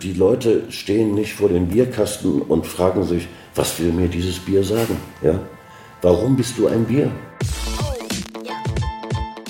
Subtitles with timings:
[0.00, 4.62] Die Leute stehen nicht vor dem Bierkasten und fragen sich, was will mir dieses Bier
[4.62, 4.96] sagen?
[5.22, 5.40] Ja?
[6.02, 7.10] Warum bist du ein Bier?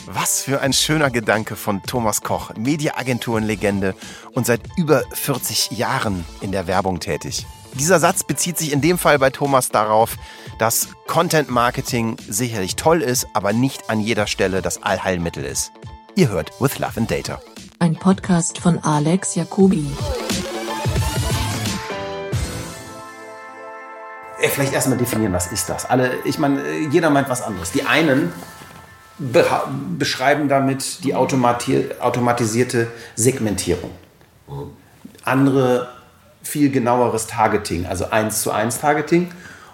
[0.06, 3.94] Was für ein schöner Gedanke von Thomas Koch, Mediaagenturenlegende
[4.32, 7.44] und seit über 40 Jahren in der Werbung tätig.
[7.74, 10.16] Dieser Satz bezieht sich in dem Fall bei Thomas darauf,
[10.58, 15.72] dass Content Marketing sicherlich toll ist, aber nicht an jeder Stelle das Allheilmittel ist.
[16.14, 17.38] Ihr hört With Love and Data.
[17.80, 19.86] Ein Podcast von Alex Jacobi.
[24.40, 25.84] Vielleicht erstmal definieren, was ist das?
[25.88, 27.70] Alle, ich meine, jeder meint was anderes.
[27.70, 28.32] Die einen
[29.18, 29.44] be
[29.96, 33.92] beschreiben damit die automatisierte Segmentierung.
[35.22, 35.88] Andere
[36.42, 39.30] viel genaueres Targeting, also 1 zu 1 Targeting.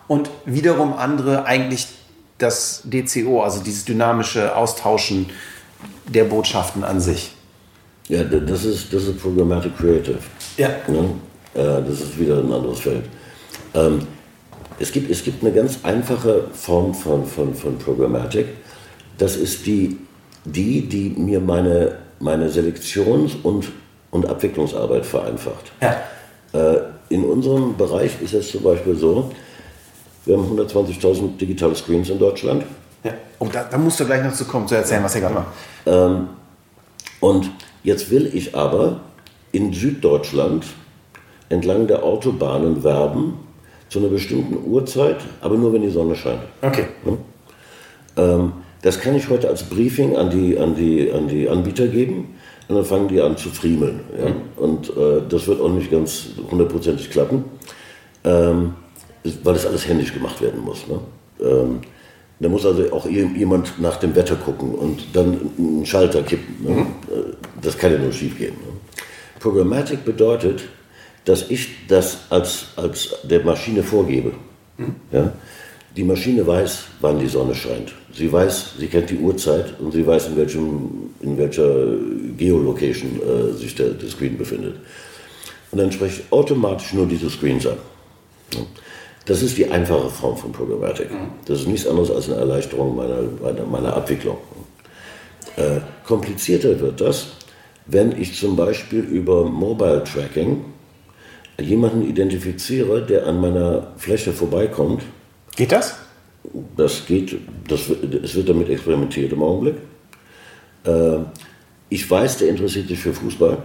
[0.08, 1.88] Und wiederum andere eigentlich
[2.36, 5.30] das DCO, also dieses dynamische Austauschen
[6.06, 7.34] der Botschaften an sich.
[8.08, 10.18] Ja, das ist, das ist Programmatic Creative.
[10.56, 10.68] Ja.
[10.88, 11.80] ja.
[11.80, 13.04] Das ist wieder ein anderes Feld.
[13.74, 14.00] Ähm,
[14.78, 18.46] es, gibt, es gibt eine ganz einfache Form von, von, von Programmatic.
[19.18, 19.98] Das ist die,
[20.44, 23.70] die, die mir meine, meine Selektions- und,
[24.10, 25.72] und Abwicklungsarbeit vereinfacht.
[25.80, 25.96] Ja.
[26.52, 29.30] Äh, in unserem Bereich ist es zum Beispiel so,
[30.24, 32.64] wir haben 120.000 digitale Screens in Deutschland.
[33.02, 33.12] Ja.
[33.38, 35.46] Oh, da, da, musst du gleich noch zu kommen, zu erzählen, was ihr gerade macht.
[35.86, 36.28] Ähm,
[37.20, 37.50] und
[37.84, 39.00] jetzt will ich aber
[39.52, 40.64] in Süddeutschland
[41.48, 43.34] entlang der Autobahnen werben
[43.88, 46.40] zu einer bestimmten Uhrzeit, aber nur wenn die Sonne scheint.
[46.62, 46.86] Okay.
[47.06, 48.24] Ja?
[48.24, 52.34] Ähm, das kann ich heute als Briefing an die, an die, an die Anbieter geben
[52.68, 54.00] und dann fangen die an zu friemeln.
[54.18, 54.30] Ja?
[54.30, 54.34] Mhm.
[54.56, 57.44] Und äh, das wird auch nicht ganz hundertprozentig klappen,
[58.24, 58.74] ähm,
[59.42, 60.86] weil das alles händisch gemacht werden muss.
[60.88, 61.00] Ne?
[61.40, 61.80] Ähm,
[62.40, 66.56] da muss also auch jemand nach dem Wetter gucken und dann einen Schalter kippen.
[66.64, 66.70] Ne?
[66.70, 66.86] Mhm.
[67.62, 68.54] Das kann ja nur schief gehen.
[68.54, 68.72] Ne?
[69.38, 70.64] Programmatic bedeutet,
[71.24, 74.32] dass ich das als, als der Maschine vorgebe.
[74.78, 74.94] Mhm.
[75.12, 75.32] Ja?
[75.96, 77.94] Die Maschine weiß, wann die Sonne scheint.
[78.12, 81.86] Sie weiß, sie kennt die Uhrzeit und sie weiß, in, welchem, in welcher
[82.36, 84.74] Geolocation äh, sich der, der Screen befindet.
[85.70, 87.76] Und dann spreche ich automatisch nur diese Screens an.
[88.54, 88.60] Ja?
[89.26, 91.10] Das ist die einfache Form von Programmatic.
[91.10, 91.28] Mhm.
[91.46, 94.36] Das ist nichts anderes als eine Erleichterung meiner, meiner, meiner Abwicklung.
[95.56, 97.28] Äh, komplizierter wird das,
[97.86, 100.64] wenn ich zum Beispiel über Mobile Tracking
[101.60, 105.02] jemanden identifiziere, der an meiner Fläche vorbeikommt.
[105.56, 105.96] Geht das?
[106.76, 107.36] Das geht,
[107.68, 107.88] das,
[108.22, 109.76] es wird damit experimentiert im Augenblick.
[110.84, 111.18] Äh,
[111.88, 113.58] ich weiß, der interessiert sich für Fußball,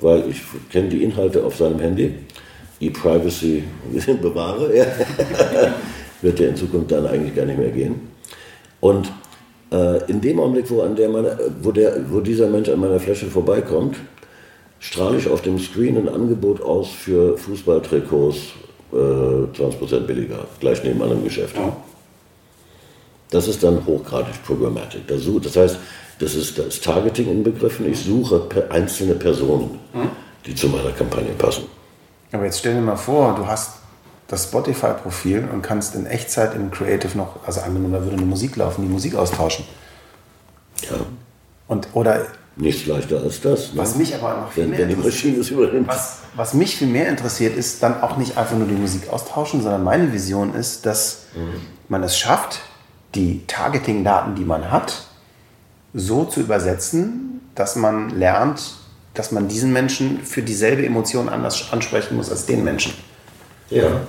[0.00, 2.14] weil ich kenne die Inhalte auf seinem Handy
[2.80, 3.64] E-Privacy
[4.22, 4.86] bewahre, ja.
[6.22, 8.00] wird ja in Zukunft dann eigentlich gar nicht mehr gehen.
[8.80, 9.10] Und
[9.72, 13.00] äh, in dem Augenblick, wo, an der meine, wo, der, wo dieser Mensch an meiner
[13.00, 13.96] Fläche vorbeikommt,
[14.78, 18.36] strahle ich auf dem Screen ein Angebot aus für Fußballtrikots
[18.92, 21.56] äh, 20% billiger, gleich nebenan im Geschäft.
[21.56, 21.76] Ja.
[23.30, 25.06] Das ist dann hochgradig Programmatic.
[25.08, 25.78] Das heißt,
[26.18, 27.90] das ist das Targeting inbegriffen.
[27.90, 30.08] Ich suche einzelne Personen, hm?
[30.46, 31.64] die zu meiner Kampagne passen.
[32.32, 33.74] Aber jetzt stell dir mal vor, du hast
[34.28, 38.56] das Spotify-Profil und kannst in Echtzeit im Creative noch, also angenommen, da würde eine Musik
[38.56, 39.64] laufen, die Musik austauschen.
[40.82, 40.96] Ja.
[41.68, 42.26] Und, oder
[42.58, 43.74] Nichts leichter als das.
[43.74, 43.80] Ne?
[43.80, 45.88] Was mich aber noch viel wenn, mehr wenn die Maschine es übernimmt.
[45.88, 49.60] Was, was, mich viel mehr interessiert, ist dann auch nicht einfach nur die Musik austauschen,
[49.60, 51.60] sondern meine Vision ist, dass mhm.
[51.88, 52.60] man es schafft,
[53.14, 55.06] die Targeting-Daten, die man hat,
[55.92, 58.76] so zu übersetzen, dass man lernt,
[59.16, 62.92] dass man diesen Menschen für dieselbe Emotion anders ansprechen muss als den Menschen.
[63.70, 64.02] Ja.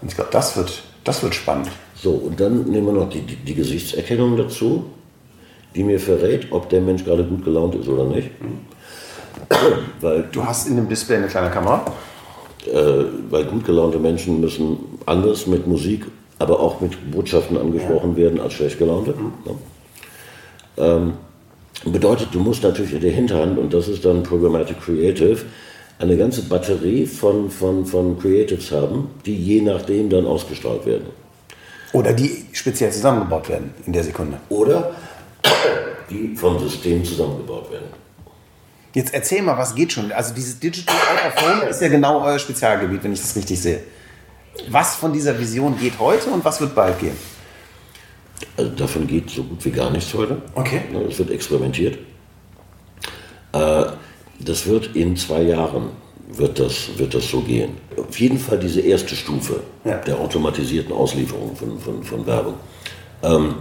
[0.00, 1.68] Und ich glaube, das wird, das wird spannend.
[1.94, 4.86] So, und dann nehmen wir noch die, die, die, Gesichtserkennung dazu,
[5.74, 8.30] die mir verrät, ob der Mensch gerade gut gelaunt ist oder nicht.
[8.40, 8.58] Mhm.
[10.00, 11.84] Weil, du hast in dem Display eine kleine Kamera?
[12.66, 16.06] Äh, weil gut gelaunte Menschen müssen anders mit Musik,
[16.38, 18.24] aber auch mit Botschaften angesprochen ja.
[18.24, 19.12] werden als schlecht gelaunte.
[19.12, 19.32] Mhm.
[19.44, 20.96] Ja.
[20.96, 21.12] Ähm,
[21.84, 25.38] Bedeutet, du musst natürlich in der Hinterhand, und das ist dann Programmatic Creative,
[25.98, 31.06] eine ganze Batterie von, von, von Creatives haben, die je nachdem dann ausgestrahlt werden.
[31.92, 34.38] Oder die speziell zusammengebaut werden in der Sekunde.
[34.48, 34.92] Oder
[36.10, 37.88] die vom System zusammengebaut werden.
[38.92, 40.10] Jetzt erzähl mal, was geht schon?
[40.12, 43.60] Also dieses Digital Out of Home ist ja genau euer Spezialgebiet, wenn ich das richtig
[43.60, 43.80] sehe.
[44.68, 47.16] Was von dieser Vision geht heute und was wird bald gehen?
[48.56, 50.40] Also davon geht so gut wie gar nichts heute.
[50.54, 50.82] Okay.
[51.08, 51.98] Es wird experimentiert.
[53.52, 53.84] Äh,
[54.38, 55.90] das wird in zwei Jahren
[56.32, 57.76] wird das, wird das so gehen.
[57.96, 59.96] Auf jeden Fall diese erste Stufe ja.
[59.98, 62.54] der automatisierten Auslieferung von, von, von Werbung.
[63.22, 63.56] Ähm,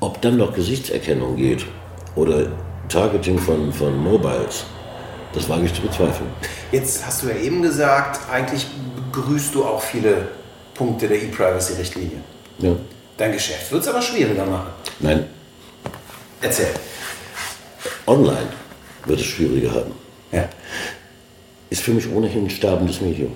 [0.00, 1.64] ob dann noch Gesichtserkennung geht
[2.14, 2.48] oder
[2.88, 4.64] Targeting von, von Mobiles,
[5.32, 6.30] Das wage ich zu bezweifeln.
[6.72, 8.66] Jetzt hast du ja eben gesagt, eigentlich
[9.12, 10.28] begrüßt du auch viele
[10.74, 12.18] Punkte der E-Privacy-Richtlinie.
[12.58, 12.76] Ja.
[13.16, 14.70] Dein Geschäft wird es aber schwieriger machen.
[15.00, 15.24] Nein,
[16.42, 16.68] Erzähl.
[18.06, 18.48] online
[19.06, 19.92] wird es schwieriger haben.
[20.32, 20.48] Ja.
[21.70, 23.32] Ist für mich ohnehin ein sterbendes Medium.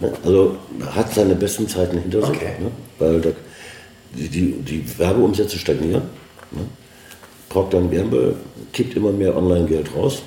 [0.00, 0.56] Ne, Also
[0.94, 2.52] hat seine besten Zeiten hinter sich, Okay.
[2.58, 2.70] ne?
[2.98, 3.30] weil da,
[4.16, 6.02] die, die, die Werbeumsätze stagnieren.
[6.50, 6.62] Ne?
[7.48, 8.34] Procter Gamble
[8.72, 10.22] kippt immer mehr Online-Geld raus.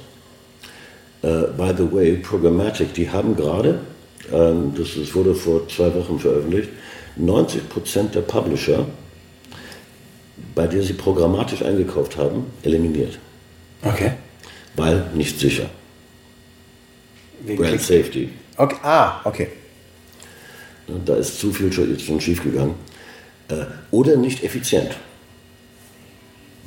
[1.24, 3.80] Äh, by the way, Programmatic, die haben gerade,
[4.32, 6.70] ähm, das, das wurde vor zwei Wochen veröffentlicht,
[7.20, 8.86] 90% der Publisher,
[10.54, 13.18] bei der sie programmatisch eingekauft haben, eliminiert.
[13.84, 14.12] Okay.
[14.76, 15.70] Weil nicht sicher.
[17.42, 18.30] Wegen Brand Klick- Safety.
[18.58, 18.76] okay.
[18.84, 19.48] Ah, okay.
[20.88, 22.76] Ne, Da ist zu viel schon, schon schief gegangen.
[23.50, 24.98] Äh, Oder nicht effizient.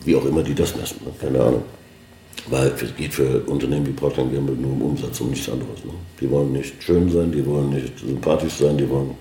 [0.04, 1.12] Wie auch immer die das messen, ne?
[1.20, 1.64] keine Ahnung.
[2.46, 5.84] Weil es geht für Unternehmen wie Procter Gamble nur um Umsatz und nichts anderes.
[5.84, 5.92] Ne?
[6.20, 9.14] Die wollen nicht schön sein, die wollen nicht sympathisch sein, die wollen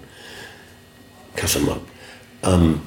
[1.37, 1.81] Kasse machen.
[2.43, 2.81] Ähm,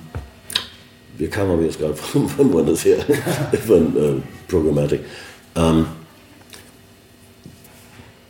[1.17, 2.99] wir kamen aber jetzt gerade von, von woanders her,
[3.67, 5.01] von äh, Programmatic.
[5.57, 5.87] Ähm,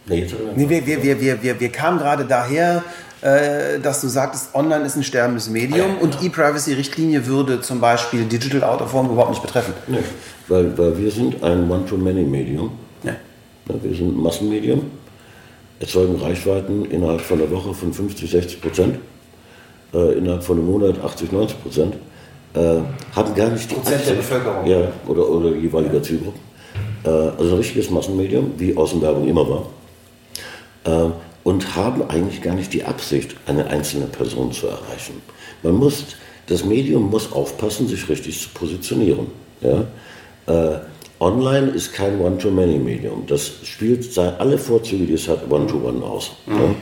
[0.06, 2.84] nee, wir, wir, wir, wir, wir, wir kamen gerade daher,
[3.22, 8.64] äh, dass du sagtest, online ist ein sterbendes Medium und E-Privacy-Richtlinie würde zum Beispiel Digital
[8.64, 9.74] Out of Home überhaupt nicht betreffen.
[9.88, 9.98] Nee,
[10.48, 12.70] weil, weil wir sind ein One-to-Many-Medium.
[13.02, 13.16] Ja.
[13.68, 14.90] Ja, Wir sind ein Massenmedium,
[15.80, 18.98] erzeugen Reichweiten innerhalb von einer Woche von 50, 60 Prozent,
[19.94, 21.94] äh, innerhalb von einem Monat 80, 90 Prozent,
[22.54, 22.58] äh,
[23.14, 24.66] haben gar nicht die Prozent der Anzahl- Bevölkerung.
[24.66, 26.40] Ja, oder, oder jeweiliger Zielgruppen.
[27.04, 29.66] Äh, also ein richtiges Massenmedium, wie Außenwerbung immer war.
[30.84, 31.10] Äh,
[31.42, 35.22] und haben eigentlich gar nicht die Absicht, eine einzelne Person zu erreichen.
[35.62, 36.04] Man muss,
[36.46, 39.26] das Medium muss aufpassen, sich richtig zu positionieren.
[39.62, 39.84] Ja?
[40.46, 40.78] Äh,
[41.18, 43.24] online ist kein One-to-Many-Medium.
[43.26, 46.32] Das spielt alle Vorzüge, die es hat, One-to-One aus.
[46.46, 46.74] Ja?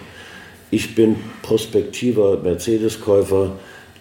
[0.70, 3.53] Ich bin prospektiver Mercedes-Käufer.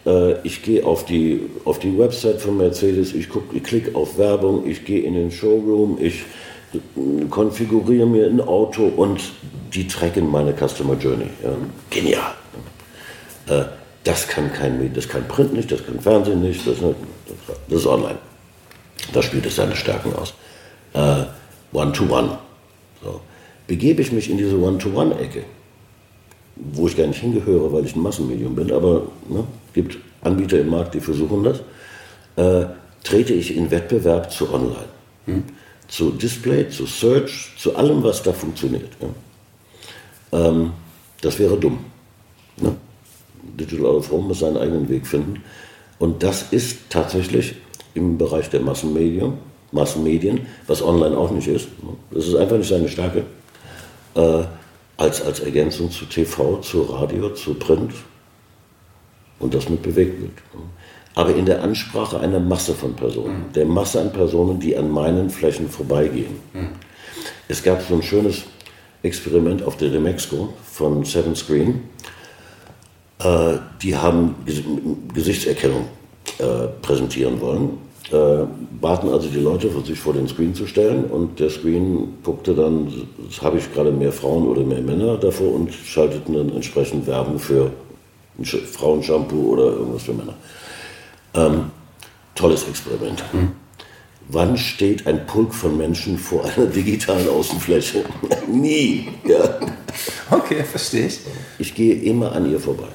[0.05, 4.17] Äh, ich gehe auf die, auf die Website von Mercedes, ich, guck, ich klicke auf
[4.17, 6.23] Werbung, ich gehe in den Showroom, ich
[6.73, 9.21] äh, konfiguriere mir ein Auto und
[9.73, 11.29] die tracken meine Customer Journey.
[11.89, 12.33] Genial.
[13.47, 13.63] Äh,
[14.03, 16.77] das kann kein das kann Print nicht, das kann Fernsehen nicht, das,
[17.67, 18.17] das ist online.
[19.11, 20.33] Da spielt es seine Stärken aus.
[21.73, 22.37] One-to-One.
[23.03, 23.19] So.
[23.67, 25.43] Begebe ich mich in diese One-to-One-Ecke,
[26.73, 29.43] wo ich gar nicht hingehöre, weil ich ein Massenmedium bin, aber ne,
[29.73, 31.61] gibt Anbieter im Markt, die versuchen das,
[32.35, 32.67] äh,
[33.03, 35.43] trete ich in Wettbewerb zu Online.
[35.87, 38.89] Zu Display, zu Search, zu allem, was da funktioniert.
[39.01, 40.47] Ja.
[40.47, 40.71] Ähm,
[41.21, 41.79] das wäre dumm.
[42.61, 42.75] Ne?
[43.59, 45.43] Digital Out of Home muss seinen eigenen Weg finden.
[45.99, 47.55] Und das ist tatsächlich
[47.93, 49.33] im Bereich der Massenmedien,
[49.71, 51.67] Massenmedien, was online auch nicht ist.
[51.83, 51.89] ne?
[52.11, 53.25] Das ist einfach nicht seine Stärke.
[54.15, 54.43] Äh,
[54.97, 57.93] als, als Ergänzung zu TV, zu Radio, zu Print
[59.39, 60.33] und das mit Bewegtbild.
[61.15, 65.29] Aber in der Ansprache einer Masse von Personen, der Masse an Personen, die an meinen
[65.29, 66.39] Flächen vorbeigehen.
[67.47, 68.43] Es gab so ein schönes
[69.03, 71.83] Experiment auf der Remexco von Seven Screen.
[73.19, 74.61] Äh, die haben Ges
[75.13, 75.85] Gesichtserkennung
[76.39, 77.77] äh, präsentieren wollen,
[78.11, 78.45] äh,
[78.81, 82.91] baten also die Leute, sich vor den Screen zu stellen und der Screen guckte dann,
[83.41, 87.71] habe ich gerade mehr Frauen oder mehr Männer davor und schalteten dann entsprechend Werbung für
[88.37, 90.33] ein Sch- Frauenshampoo oder irgendwas für Männer.
[91.33, 91.71] Ähm,
[92.35, 93.23] tolles Experiment.
[94.29, 98.03] Wann steht ein Pulk von Menschen vor einer digitalen Außenfläche?
[98.51, 99.07] Nie.
[99.25, 99.59] Ja.
[100.29, 101.19] Okay, verstehe ich.
[101.59, 102.87] Ich gehe immer an ihr vorbei.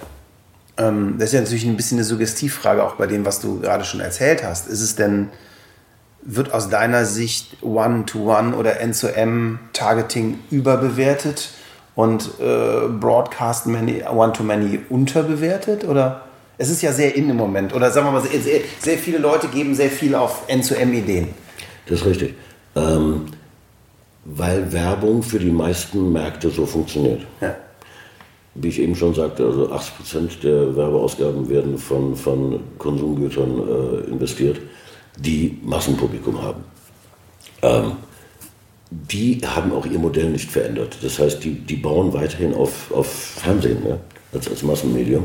[0.83, 3.85] Ähm, das ist ja natürlich ein bisschen eine Suggestivfrage auch bei dem, was du gerade
[3.85, 4.69] schon erzählt hast.
[4.69, 5.29] Ist es denn,
[6.23, 11.51] wird aus deiner Sicht One-to-One oder N-to-M-Targeting überbewertet
[11.95, 15.85] und äh, Broadcast Many, One-to-Many unterbewertet?
[15.85, 16.25] Oder
[16.59, 17.75] es ist ja sehr in im Moment.
[17.75, 21.29] Oder sagen wir mal, sehr, sehr, sehr viele Leute geben sehr viel auf N-to-M-Ideen.
[21.87, 22.35] Das ist richtig.
[22.75, 23.27] Ähm,
[24.25, 27.23] weil Werbung für die meisten Märkte so funktioniert.
[27.41, 27.57] Ja.
[28.54, 34.11] Wie ich eben schon sagte, also 80 Prozent der Werbeausgaben werden von, von Konsumgütern äh,
[34.11, 34.61] investiert,
[35.18, 36.64] die Massenpublikum haben.
[37.62, 37.92] Ähm,
[38.90, 40.99] die haben auch ihr Modell nicht verändert.
[41.02, 43.99] Das heißt, die, die bauen weiterhin auf, auf Fernsehen ja,
[44.35, 45.25] als, als Massenmedium.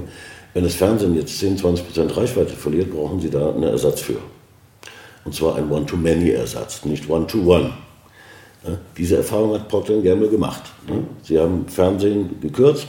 [0.54, 4.18] Wenn das Fernsehen jetzt 10, 20 Prozent Reichweite verliert, brauchen sie da einen Ersatz für.
[5.26, 7.74] Und zwar ein One-to-Many-Ersatz, nicht One-to-One.
[8.66, 10.64] Ja, diese Erfahrung hat Procter Gamble gemacht.
[10.88, 11.04] ne?
[11.24, 12.88] Sie haben Fernsehen gekürzt,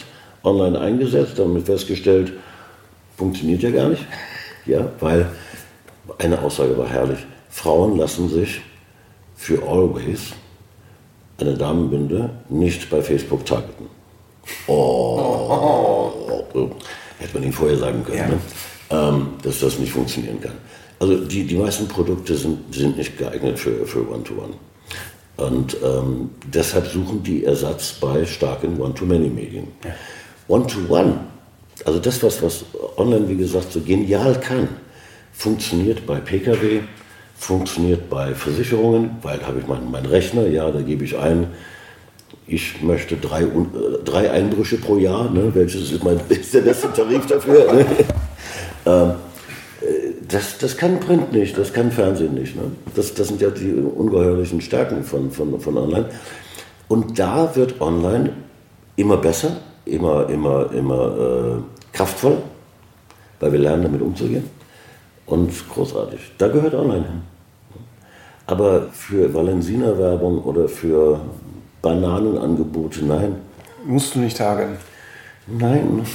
[0.48, 2.32] online eingesetzt, damit festgestellt,
[3.16, 4.04] funktioniert ja gar nicht.
[4.66, 5.26] Ja, weil
[6.18, 7.18] eine Aussage war herrlich.
[7.50, 8.60] Frauen lassen sich
[9.36, 10.32] für Always
[11.40, 13.86] eine Damenbinde nicht bei Facebook targeten.
[14.66, 16.10] Oh,
[17.18, 18.28] hätte man Ihnen vorher sagen können, Ja.
[18.28, 18.38] ne?
[18.90, 20.54] ähm, dass das nicht funktionieren kann.
[21.00, 24.54] Also die, die meisten Produkte sind, sind nicht geeignet für, für One-to-One.
[25.36, 29.68] Und ähm, deshalb suchen die Ersatz bei starken One-to-Many-Medien.
[30.48, 31.20] One-to-One,
[31.84, 32.64] also das, was, was
[32.96, 34.68] online, wie gesagt, so genial kann,
[35.32, 36.80] funktioniert bei Pkw,
[37.36, 41.48] funktioniert bei Versicherungen, weil habe ich meinen, meinen Rechner, ja, da gebe ich ein,
[42.46, 43.48] ich möchte drei, äh,
[44.04, 45.54] drei Einbrüche pro Jahr, ne?
[45.54, 47.72] welches ist, mein, ist der beste Tarif dafür?
[47.72, 47.86] Ne?
[48.86, 49.10] ähm,
[49.80, 52.56] äh, das, das kann Print nicht, das kann Fernsehen nicht.
[52.56, 52.62] Ne?
[52.94, 56.06] Das, das sind ja die ungeheuerlichen Stärken von, von, von Online.
[56.88, 58.30] Und da wird Online
[58.96, 62.38] immer besser, immer, immer, immer äh, kraftvoll,
[63.40, 64.44] weil wir lernen, damit umzugehen.
[65.26, 66.20] Und großartig.
[66.38, 67.22] Da gehört Online hin.
[68.46, 71.20] Aber für Valensina-Werbung oder für
[71.82, 73.36] Bananenangebote, nein.
[73.84, 74.78] Musst du nicht tagen.
[75.46, 76.06] Nein.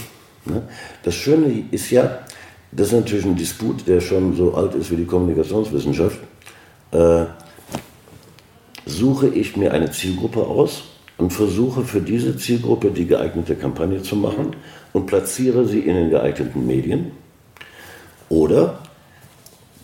[0.46, 0.64] Ne?
[1.04, 2.20] Das Schöne ist ja,
[2.72, 6.20] das ist natürlich ein Disput, der schon so alt ist wie die Kommunikationswissenschaft.
[6.92, 7.26] Äh,
[8.86, 10.84] suche ich mir eine Zielgruppe aus
[11.18, 14.56] und versuche für diese Zielgruppe die geeignete Kampagne zu machen
[14.94, 17.12] und platziere sie in den geeigneten Medien.
[18.30, 18.80] Oder,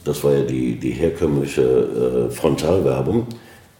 [0.03, 3.27] das war ja die, die herkömmliche äh, Frontalwerbung,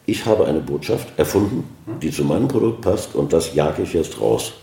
[0.06, 1.64] ich habe eine Botschaft erfunden,
[2.02, 4.54] die zu meinem Produkt passt und das jage ich jetzt raus.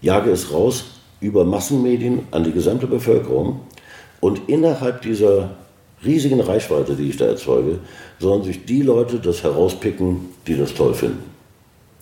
[0.00, 0.84] Jage es raus
[1.20, 3.60] über Massenmedien an die gesamte Bevölkerung
[4.20, 5.50] und innerhalb dieser
[6.04, 7.80] riesigen Reichweite, die ich da erzeuge,
[8.18, 11.29] sollen sich die Leute das herauspicken, die das toll finden.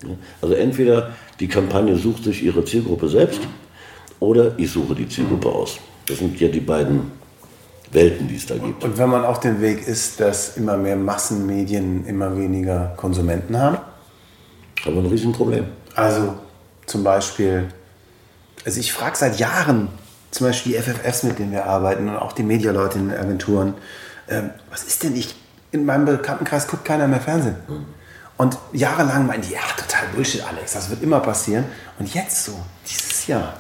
[0.03, 0.11] Ja,
[0.43, 3.41] Also entweder die Kampagne sucht sich ihre Zielgruppe selbst
[4.21, 5.79] oder ich suche die Zielgruppe aus.
[6.07, 7.11] Das sind ja die beiden
[7.91, 8.85] Welten, die es da gibt.
[8.85, 13.79] Und wenn man auf dem Weg ist, dass immer mehr Massenmedien immer weniger Konsumenten haben,
[14.85, 15.67] Haben wir ein Riesenproblem.
[15.95, 16.35] also
[16.87, 17.69] zum Beispiel,
[18.65, 19.89] also ich frage seit Jahren,
[20.31, 23.75] zum Beispiel die FFFs, mit denen wir arbeiten und auch die Medialeute in den Agenturen,
[24.29, 25.35] ähm, was ist denn ich,
[25.73, 27.57] in meinem Bekanntenkreis guckt keiner mehr Fernsehen.
[28.39, 31.65] Und jahrelang meinen die, ja, total Bullshit, Alex, das wird immer passieren.
[31.99, 32.53] Und jetzt so,
[32.89, 33.55] dieses Jahr,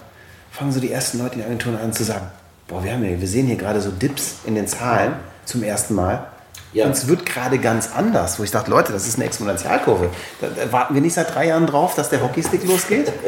[0.51, 2.27] fangen so die ersten Leute in den Agenturen an zu sagen,
[2.69, 5.95] boah, wir, haben ja, wir sehen hier gerade so Dips in den Zahlen zum ersten
[5.95, 6.29] Mal.
[6.73, 6.87] Ja.
[6.87, 10.11] Und es wird gerade ganz anders, wo ich dachte, Leute, das ist eine Exponentialkurve.
[10.41, 13.13] Da, da warten wir nicht seit drei Jahren drauf, dass der Hockeystick losgeht?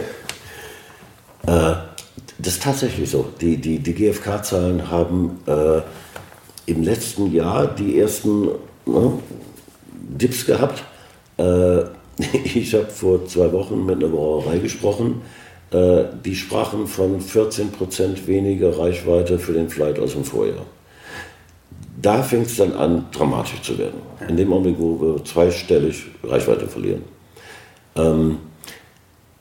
[1.43, 3.33] Das ist tatsächlich so.
[3.41, 5.81] Die, die, die GfK-Zahlen haben äh,
[6.67, 8.49] im letzten Jahr die ersten
[8.87, 9.19] ne,
[9.93, 10.85] Dips gehabt.
[11.41, 11.85] Äh,
[12.55, 15.23] ich habe vor zwei Wochen mit einer Brauerei gesprochen.
[15.73, 20.67] Äh, die sprachen von 14% weniger Reichweite für den Flight aus dem Vorjahr.
[22.03, 24.01] Da fängt es dann an, dramatisch zu werden.
[24.27, 27.03] In dem Augenblick, wo wir zweistellig Reichweite verlieren.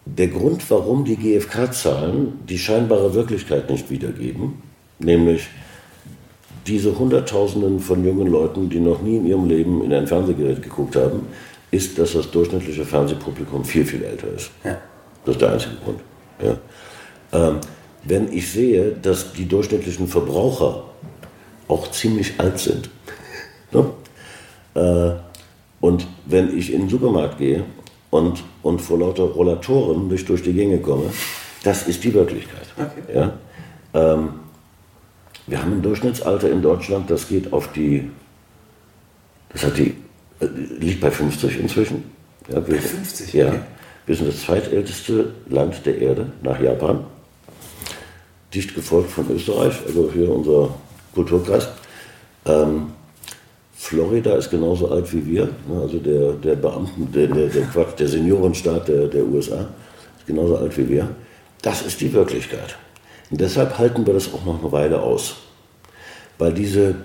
[0.05, 4.61] Der Grund, warum die GfK-Zahlen die scheinbare Wirklichkeit nicht wiedergeben,
[4.99, 5.47] nämlich
[6.67, 10.95] diese Hunderttausenden von jungen Leuten, die noch nie in ihrem Leben in ein Fernsehgerät geguckt
[10.95, 11.27] haben,
[11.71, 14.51] ist, dass das durchschnittliche Fernsehpublikum viel, viel älter ist.
[14.63, 14.77] Ja.
[15.25, 15.99] Das ist der einzige Grund.
[16.41, 16.57] Ja.
[17.31, 17.59] Ähm,
[18.03, 20.85] wenn ich sehe, dass die durchschnittlichen Verbraucher
[21.67, 22.89] auch ziemlich alt sind,
[23.71, 23.91] ne?
[24.73, 25.11] äh,
[25.81, 27.63] und wenn ich in den Supermarkt gehe
[28.09, 31.11] und, und vor lauter Rollatoren nicht durch die Gänge komme,
[31.63, 32.67] das ist die Wirklichkeit.
[33.13, 33.33] Ja?
[33.93, 34.29] Ähm,
[35.47, 38.09] wir haben ein Durchschnittsalter in Deutschland, das geht auf die,
[39.49, 39.95] das hat die,
[40.39, 42.03] liegt bei 50 inzwischen.
[42.47, 43.47] Ja, wir, 50, Ja.
[43.49, 43.59] okay.
[44.05, 47.03] Wir sind das zweitälteste Land der Erde nach Japan.
[48.53, 50.73] Dicht gefolgt von Österreich, also hier unser
[51.13, 51.67] Kulturkreis.
[52.45, 52.87] Ähm,
[53.75, 57.99] Florida ist genauso alt wie wir, ne, also der, der Beamten, der, der, der, Quatsch,
[57.99, 59.67] der Seniorenstaat der, der USA
[60.17, 61.07] ist genauso alt wie wir.
[61.61, 62.77] Das ist die Wirklichkeit.
[63.29, 65.35] Und deshalb halten wir das auch noch eine Weile aus.
[66.39, 66.95] Weil diese,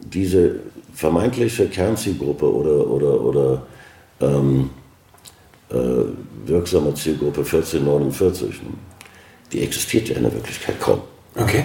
[0.00, 0.60] diese
[0.94, 3.62] vermeintliche Kernzielgruppe oder, oder, oder
[4.20, 4.70] ähm,
[5.70, 5.76] äh,
[6.46, 8.68] wirksame Zielgruppe 1449, ne,
[9.52, 11.00] die existiert ja in der Wirklichkeit kaum.
[11.36, 11.64] Okay.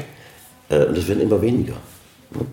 [0.70, 1.76] Äh, Und es werden immer weniger.
[2.32, 2.46] ne?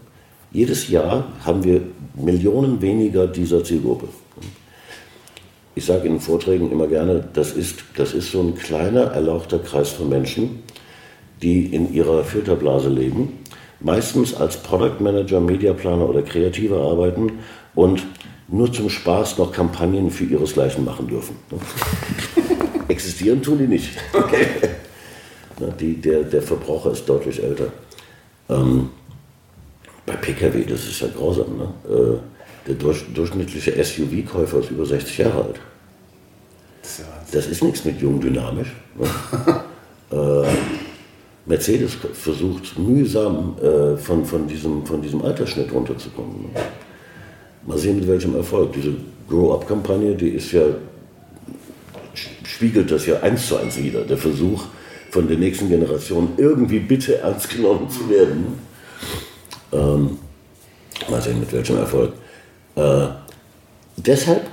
[0.52, 1.80] Jedes Jahr haben wir
[2.14, 4.08] Millionen weniger dieser Zielgruppe.
[5.74, 9.88] Ich sage in Vorträgen immer gerne, das ist, das ist so ein kleiner, erlauchter Kreis
[9.88, 10.62] von Menschen,
[11.40, 13.38] die in ihrer Filterblase leben,
[13.82, 17.40] meistens als Product Manager, Mediaplaner oder Kreative arbeiten
[17.74, 18.06] und
[18.48, 21.36] nur zum Spaß noch Kampagnen für ihresgleichen machen dürfen.
[22.88, 23.90] Existieren tun die nicht.
[25.58, 27.72] Na, Die, der, der Verbraucher ist deutlich älter.
[28.48, 28.90] Ähm,
[30.04, 31.56] bei Pkw, das ist ja grausam.
[31.56, 31.68] Ne?
[31.88, 35.56] Äh, der durch, durchschnittliche SUV-Käufer ist über 60 Jahre alt.
[35.56, 37.30] du was.
[37.30, 38.72] Das ist nichts mit jung dynamisch.
[38.98, 39.64] Ne?
[40.44, 40.91] äh,
[41.44, 46.50] Mercedes versucht mühsam äh, von, von, diesem, von diesem Altersschnitt runterzukommen.
[47.66, 48.72] Mal sehen, mit welchem Erfolg.
[48.72, 48.94] Diese
[49.28, 50.62] Grow-Up-Kampagne, die ist ja,
[52.44, 54.02] spiegelt das ja eins zu eins wieder.
[54.02, 54.64] Der Versuch
[55.10, 58.58] von der nächsten Generation irgendwie bitte ernst genommen zu werden.
[59.72, 60.18] Ähm,
[61.10, 62.12] mal sehen, mit welchem Erfolg.
[62.76, 63.08] Äh,
[63.96, 64.48] deshalb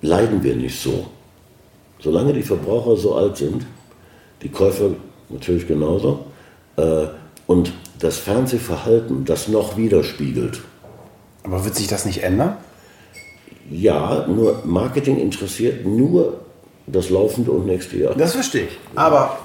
[0.00, 1.06] leiden wir nicht so.
[2.00, 3.64] Solange die Verbraucher so alt sind,
[4.42, 4.90] die Käufer
[5.32, 6.26] natürlich genauso,
[6.76, 7.06] äh,
[7.46, 10.60] und das Fernsehverhalten das noch widerspiegelt.
[11.44, 12.56] Aber wird sich das nicht ändern?
[13.70, 16.40] Ja, nur Marketing interessiert nur
[16.86, 18.14] das laufende und nächste Jahr.
[18.14, 18.78] Das verstehe ich.
[18.94, 19.38] Aber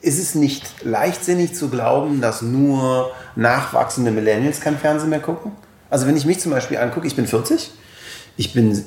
[0.00, 5.52] ist es nicht leichtsinnig zu glauben, dass nur nachwachsende Millennials kein Fernsehen mehr gucken?
[5.90, 7.70] Also wenn ich mich zum Beispiel angucke, ich bin 40,
[8.36, 8.84] ich bin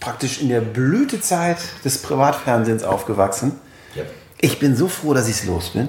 [0.00, 3.52] praktisch in der Blütezeit des Privatfernsehens aufgewachsen.
[4.44, 5.88] Ich bin so froh, dass ich es los bin.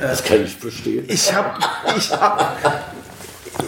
[0.00, 1.04] Das kann ich verstehen.
[1.06, 1.58] Ich habe
[1.96, 2.56] ich hab,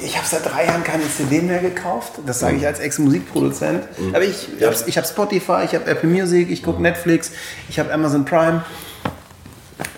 [0.02, 2.14] ich hab seit drei Jahren keine CD mehr gekauft.
[2.26, 3.84] Das sage ich als Ex-Musikproduzent.
[4.12, 4.72] Aber ich, Ja.
[4.86, 7.30] ich habe Spotify, ich habe Apple Music, ich gucke Netflix,
[7.68, 8.64] ich habe Amazon Prime.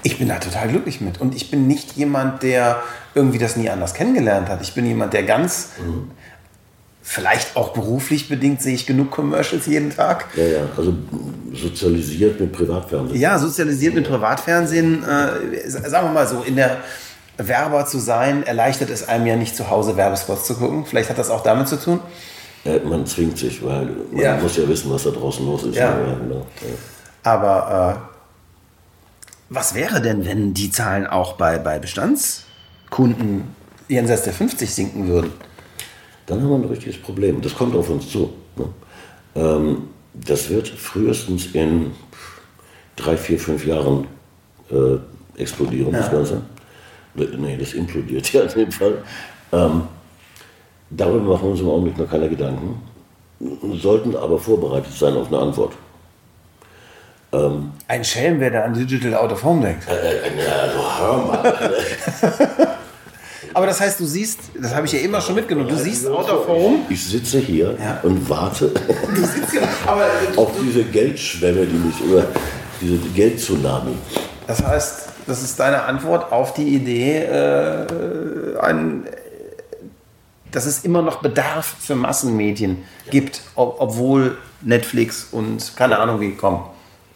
[0.02, 1.18] Ich bin da total glücklich mit.
[1.23, 2.83] Und ich bin nicht jemand, der
[3.14, 4.61] irgendwie das nie anders kennengelernt hat.
[4.61, 5.71] Ich bin jemand, der ganz,
[7.07, 10.25] vielleicht auch beruflich bedingt, sehe ich genug Commercials jeden Tag.
[10.35, 10.95] Ja, ja, also
[11.53, 13.21] sozialisiert mit Privatfernsehen.
[13.21, 16.79] Ja, sozialisiert mit Privatfernsehen, äh, sagen wir mal so, in der
[17.37, 20.87] Werber zu sein, erleichtert es einem ja nicht zu Hause Werbespots zu gucken.
[20.87, 22.01] Vielleicht hat das auch damit zu tun.
[22.65, 24.37] Äh, man zwingt sich, weil man Ja.
[24.39, 25.77] muss ja wissen, was da draußen los ist.
[25.77, 25.93] Ja.
[25.95, 26.47] genau.
[26.63, 26.75] ja.
[27.23, 28.15] Aber äh,
[29.51, 33.45] was wäre denn, wenn die Zahlen auch bei, bei Bestandskunden
[33.89, 35.33] jenseits der 50 sinken würden?
[36.26, 37.40] Dann haben wir ein richtiges Problem.
[37.40, 38.33] Das kommt auf uns zu.
[38.57, 38.64] Ne?
[39.35, 41.93] Ähm, das wird frühestens in
[42.97, 44.07] drei, vier, fünf Jahren
[44.70, 46.42] äh, explodieren, das Ganze.
[47.14, 49.03] Nee, das implodiert ja in dem Fall.
[49.53, 49.83] Ähm,
[50.90, 52.81] darüber machen wir uns im Augenblick noch keine Gedanken,
[53.81, 55.72] sollten aber vorbereitet sein auf eine Antwort.
[57.88, 59.85] Ein Schelm, wer da an Digital Out of Home denkt.
[59.88, 61.75] Ja, du hör mal.
[63.55, 66.29] Aber das heißt, du siehst, das habe ich ja immer schon mitgenommen, du siehst Out
[66.31, 66.79] of Home.
[66.88, 68.01] Ich sitze hier Ja.
[68.03, 68.73] und warte
[69.87, 72.27] Aber auf diese Geldschwemme, die mich über
[72.81, 73.93] diese Geldtsunami.
[74.47, 79.05] Das heißt, das ist deine Antwort auf die Idee, äh, ein,
[80.51, 82.79] dass es immer noch Bedarf für Massenmedien
[83.11, 86.64] gibt, ob, obwohl Netflix und keine Ahnung wie kommen.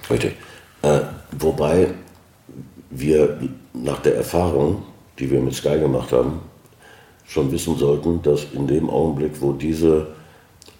[0.08, 0.36] Richtig.
[0.82, 1.00] Äh,
[1.38, 1.88] wobei
[2.90, 3.38] wir
[3.74, 4.82] nach der Erfahrung,
[5.18, 6.40] die wir mit Sky gemacht haben,
[7.26, 10.06] schon wissen sollten, dass in dem Augenblick, wo diese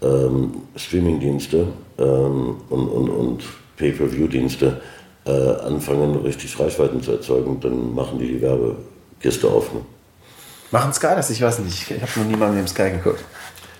[0.02, 1.66] ähm, Streamingdienste
[1.98, 3.42] ähm, und, und, und
[3.76, 4.80] Pay-per-View-Dienste
[5.26, 9.72] äh, anfangen, richtig Reichweiten zu erzeugen, dann machen die die Werbekiste auf.
[9.72, 9.80] Ne?
[10.70, 11.30] Machen Sky das?
[11.30, 11.90] Ich weiß nicht.
[11.90, 13.24] Ich habe noch nie mal mit dem Sky geguckt.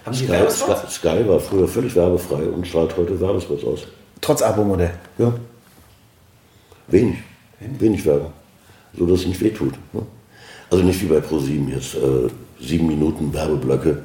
[0.05, 0.95] Haben die Sky, Werbespots?
[0.95, 3.81] Sky, Sky war früher völlig werbefrei und strahlt heute Werbespots aus.
[4.21, 4.93] Trotz Abo-Modell.
[5.19, 5.33] Ja.
[6.89, 7.19] Wenig.
[7.61, 8.33] Wenig Werbung.
[8.97, 9.75] So dass es nicht wehtut.
[9.93, 10.03] Ne?
[10.71, 11.95] Also nicht wie bei ProSieben jetzt.
[11.95, 12.29] Äh,
[12.61, 14.03] sieben Minuten Werbeblöcke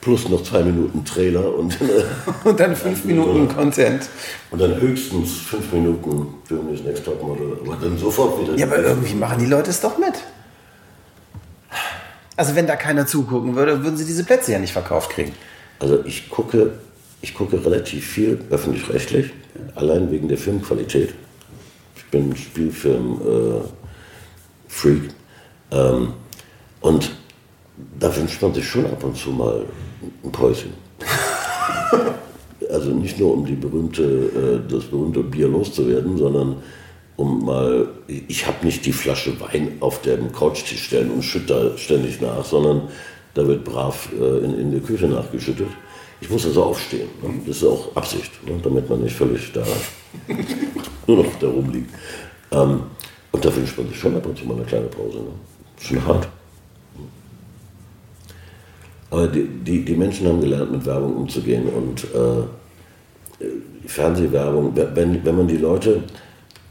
[0.00, 2.04] plus noch zwei Minuten Trailer und, äh,
[2.48, 4.08] Und dann fünf Minuten Content.
[4.52, 7.58] und dann höchstens fünf Minuten Germany's Next Topmodel.
[7.64, 8.54] Aber dann sofort wieder.
[8.56, 10.14] Ja, aber irgendwie machen die Leute es doch mit.
[12.36, 15.32] Also wenn da keiner zugucken würde, würden sie diese Plätze ja nicht verkauft kriegen.
[15.80, 16.74] Also ich gucke,
[17.22, 19.30] ich gucke relativ viel öffentlich-rechtlich,
[19.74, 21.14] allein wegen der Filmqualität.
[21.96, 25.10] Ich bin Spielfilm-Freak.
[25.70, 26.12] Ähm,
[26.80, 27.10] und
[27.98, 29.64] da wünscht man sich schon ab und zu mal
[30.24, 30.72] ein Päuschen.
[32.70, 36.56] also nicht nur um die berühmte, äh, das berühmte Bier loszuwerden, sondern
[37.16, 41.78] um mal, ich habe nicht die Flasche Wein auf dem Couchtisch stellen und schütte da
[41.78, 42.88] ständig nach, sondern
[43.34, 45.68] da wird brav äh, in, in der Küche nachgeschüttet.
[46.20, 47.08] Ich muss also aufstehen.
[47.22, 47.30] Ne?
[47.46, 48.58] Das ist auch Absicht, ne?
[48.62, 49.62] damit man nicht völlig da
[51.06, 51.90] nur noch da rumliegt.
[52.52, 52.82] Ähm,
[53.32, 55.18] und da wünscht man sich schon ab und zu mal eine kleine Pause.
[55.18, 55.30] Ne?
[55.80, 56.28] Schon hart.
[59.10, 63.46] Aber die, die, die Menschen haben gelernt, mit Werbung umzugehen und äh,
[63.86, 66.02] Fernsehwerbung, wenn, wenn man die Leute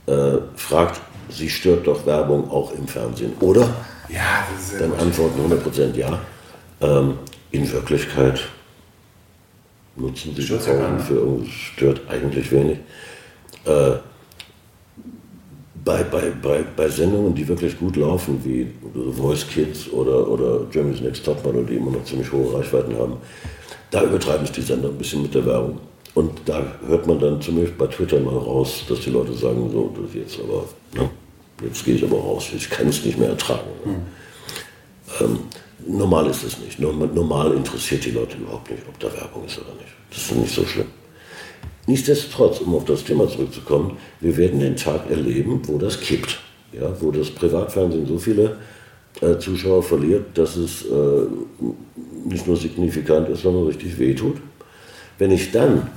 [0.08, 3.70] äh, fragt, sie stört doch Werbung auch im Fernsehen, oder?
[4.10, 6.20] Ja, das ist Dann antworten 100% ja.
[6.82, 7.18] Ähm,
[7.52, 8.42] in Wirklichkeit
[9.96, 11.00] nutzen sie Stört's ne?
[11.00, 12.80] für irgendwas, stört eigentlich wenig.
[13.66, 13.94] Äh,
[15.86, 18.68] bei, bei, bei, bei Sendungen, die wirklich gut laufen, wie
[19.14, 23.18] Voice Kids oder, oder Germany's Next Topmodel, die immer noch ziemlich hohe Reichweiten haben,
[23.92, 25.80] da übertreiben es die Sender ein bisschen mit der Werbung.
[26.16, 29.94] Und da hört man dann zumindest bei Twitter mal raus, dass die Leute sagen, so,
[30.02, 31.10] das jetzt aber, ne,
[31.64, 33.70] jetzt gehe ich aber raus, ich kann es nicht mehr ertragen.
[33.86, 33.96] Mhm.
[35.22, 35.40] Ähm,
[35.88, 36.80] normal ist es nicht.
[36.80, 39.94] Normal interessiert die Leute überhaupt nicht, ob da Werbung ist oder nicht.
[40.10, 40.88] Das ist nicht so schlimm.
[41.88, 46.40] Nichtsdestotrotz, um auf das Thema zurückzukommen, wir werden den Tag erleben, wo das kippt.
[46.72, 48.58] Ja, wo das Privatfernsehen so viele
[49.22, 51.28] äh, Zuschauer verliert, dass es äh,
[52.26, 54.38] nicht nur signifikant ist, sondern richtig wehtut.
[55.18, 55.90] Wenn ich dann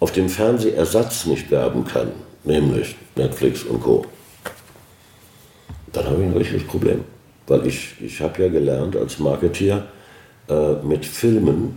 [0.00, 2.08] auf dem Fernsehersatz nicht werben kann,
[2.44, 4.04] nämlich Netflix und Co.,
[5.92, 7.04] dann habe ich ein richtiges Problem.
[7.46, 9.86] Weil ich, ich habe ja gelernt als Marketeer
[10.48, 11.76] äh, mit Filmen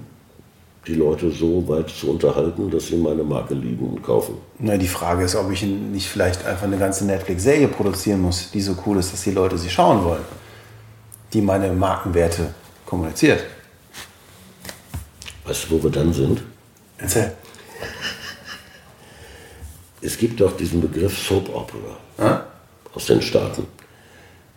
[0.88, 4.36] die Leute so weit zu unterhalten, dass sie meine Marke lieben und kaufen.
[4.60, 8.62] Na, die Frage ist, ob ich nicht vielleicht einfach eine ganze Netflix-Serie produzieren muss, die
[8.62, 10.24] so cool ist, dass die Leute sie schauen wollen,
[11.34, 12.54] die meine Markenwerte
[12.86, 13.44] kommuniziert.
[15.46, 16.44] Weißt du, wo wir dann sind?
[16.98, 17.34] Erzähl.
[20.02, 22.40] Es gibt doch diesen Begriff Soap Opera hm?
[22.94, 23.66] aus den Staaten.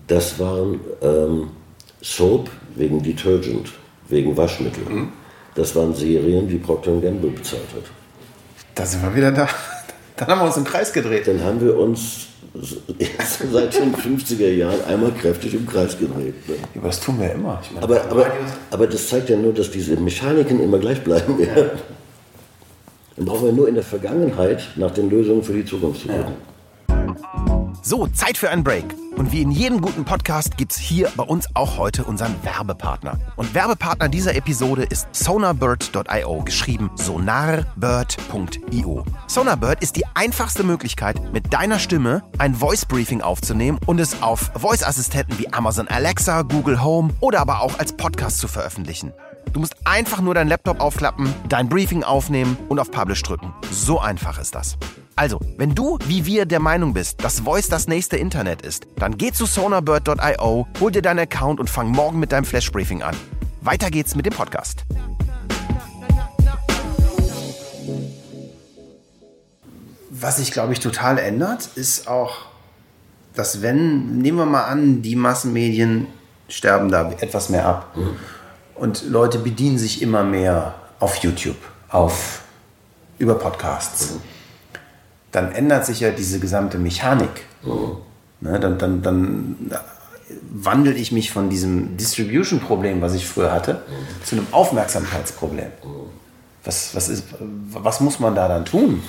[0.07, 1.51] Das waren ähm,
[2.03, 3.73] Soap wegen Detergent,
[4.09, 4.85] wegen Waschmittel.
[4.87, 5.13] Hm?
[5.59, 7.83] Das waren Serien, die Procter Gamble bezahlt hat.
[8.77, 9.49] Da sind wir wieder da.
[10.17, 11.27] Dann haben wir uns im Kreis gedreht.
[11.27, 12.29] Dann haben wir uns
[13.53, 16.49] seit den 50er Jahren einmal kräftig im Kreis gedreht.
[16.49, 16.55] Ne?
[16.77, 17.61] Aber das tun wir immer.
[17.73, 18.27] Meine, aber, aber,
[18.71, 21.41] aber, das zeigt ja nur, dass diese Mechaniken immer gleich bleiben.
[21.41, 21.71] Ja.
[23.17, 27.68] Dann brauchen wir nur in der Vergangenheit nach den Lösungen für die Zukunft zu gucken.
[27.89, 28.85] So, Zeit für einen Break.
[29.17, 33.19] Und wie in jedem guten Podcast gibt es hier bei uns auch heute unseren Werbepartner.
[33.35, 39.07] Und Werbepartner dieser Episode ist sonarbird.io, geschrieben sonarbird.io.
[39.27, 44.51] Sonarbird ist die einfachste Möglichkeit, mit deiner Stimme ein Voice Briefing aufzunehmen und es auf
[44.55, 49.15] Voice-Assistenten wie Amazon Alexa, Google Home oder aber auch als Podcast zu veröffentlichen.
[49.55, 53.55] Du musst einfach nur deinen Laptop aufklappen, dein Briefing aufnehmen und auf Publish drücken.
[53.71, 54.77] So einfach ist das.
[55.19, 59.19] Also, wenn du wie wir der Meinung bist, dass Voice das nächste Internet ist, dann
[59.19, 63.17] geh zu sonarbird.io, hol dir deinen Account und fang morgen mit deinem Flash Briefing an.
[63.61, 64.85] Weiter geht's mit dem Podcast.
[70.11, 72.37] Was sich, glaube ich, total ändert, ist auch,
[73.35, 76.07] dass wenn, nehmen wir mal an, die Massenmedien
[76.49, 77.97] sterben da etwas mehr ab.
[77.97, 78.17] Mhm.
[78.77, 82.43] Und Leute bedienen sich immer mehr auf YouTube, auf
[83.19, 84.13] über Podcasts.
[84.13, 84.38] Mhm.
[85.33, 87.47] Dann ändert sich ja diese gesamte Mechanik.
[87.63, 87.97] Mhm.
[88.41, 89.71] Ne, dann, dann, dann
[90.51, 94.25] wandle ich mich von diesem Distribution-Problem, was ich früher hatte, mhm.
[94.25, 95.67] zu einem Aufmerksamkeitsproblem.
[95.85, 96.11] Mhm.
[96.65, 99.03] Was, was, ist, was muss man da dann tun?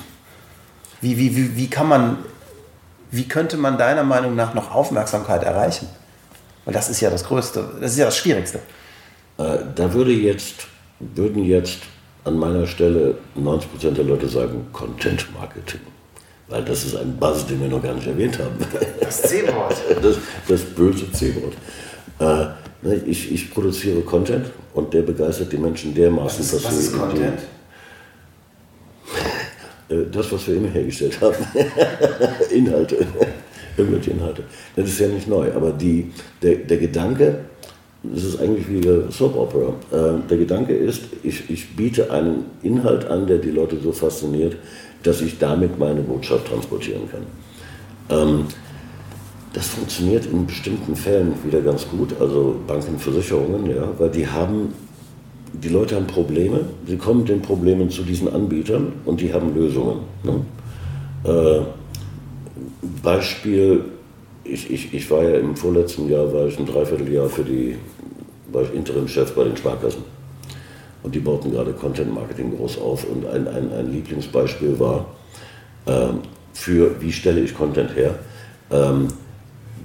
[1.01, 2.17] Wie, wie, wie, wie kann man,
[3.11, 5.87] wie könnte man deiner Meinung nach noch Aufmerksamkeit erreichen?
[6.65, 8.59] Weil das ist ja das Größte, das ist ja das Schwierigste.
[9.37, 10.67] Äh, da würde jetzt,
[10.99, 11.79] würden jetzt
[12.23, 15.81] an meiner Stelle 90% der Leute sagen Content Marketing.
[16.49, 18.55] Weil das ist ein Buzz, den wir noch gar nicht erwähnt haben.
[18.99, 19.75] Das C-Wort.
[20.01, 21.53] Das, das böse C-Wort.
[22.19, 26.65] Äh, ne, ich, ich produziere Content und der begeistert die Menschen dermaßen, was ist, dass
[26.65, 27.39] was ist Content?
[29.89, 31.35] Die, äh, das, was wir immer hergestellt haben.
[32.51, 33.05] Inhalte.
[33.77, 34.43] Irgendwelche Inhalte.
[34.75, 37.39] Das ist ja nicht neu, aber die, der, der Gedanke,
[38.01, 39.73] das ist eigentlich wie eine Soap Opera.
[39.91, 44.55] Äh, der Gedanke ist, ich, ich biete einen Inhalt an, der die Leute so fasziniert,
[45.03, 47.21] dass ich damit meine Botschaft transportieren kann.
[48.09, 48.45] Ähm,
[49.53, 54.73] das funktioniert in bestimmten Fällen wieder ganz gut, also Banken, Versicherungen, ja, weil die haben,
[55.53, 59.55] die Leute haben Probleme, sie kommen mit den Problemen zu diesen Anbietern und die haben
[59.55, 60.01] Lösungen.
[60.23, 60.45] Ne?
[61.23, 61.61] Äh,
[63.01, 63.83] Beispiel
[64.51, 67.75] ich, ich, ich war ja im vorletzten Jahr, war ich ein Dreivierteljahr für die,
[68.51, 70.03] war ich Interimchef bei den Sparkassen.
[71.03, 73.05] Und die bauten gerade Content Marketing groß auf.
[73.05, 75.05] Und ein, ein, ein Lieblingsbeispiel war
[75.87, 76.19] ähm,
[76.53, 78.15] für, wie stelle ich Content her.
[78.71, 79.07] Ähm,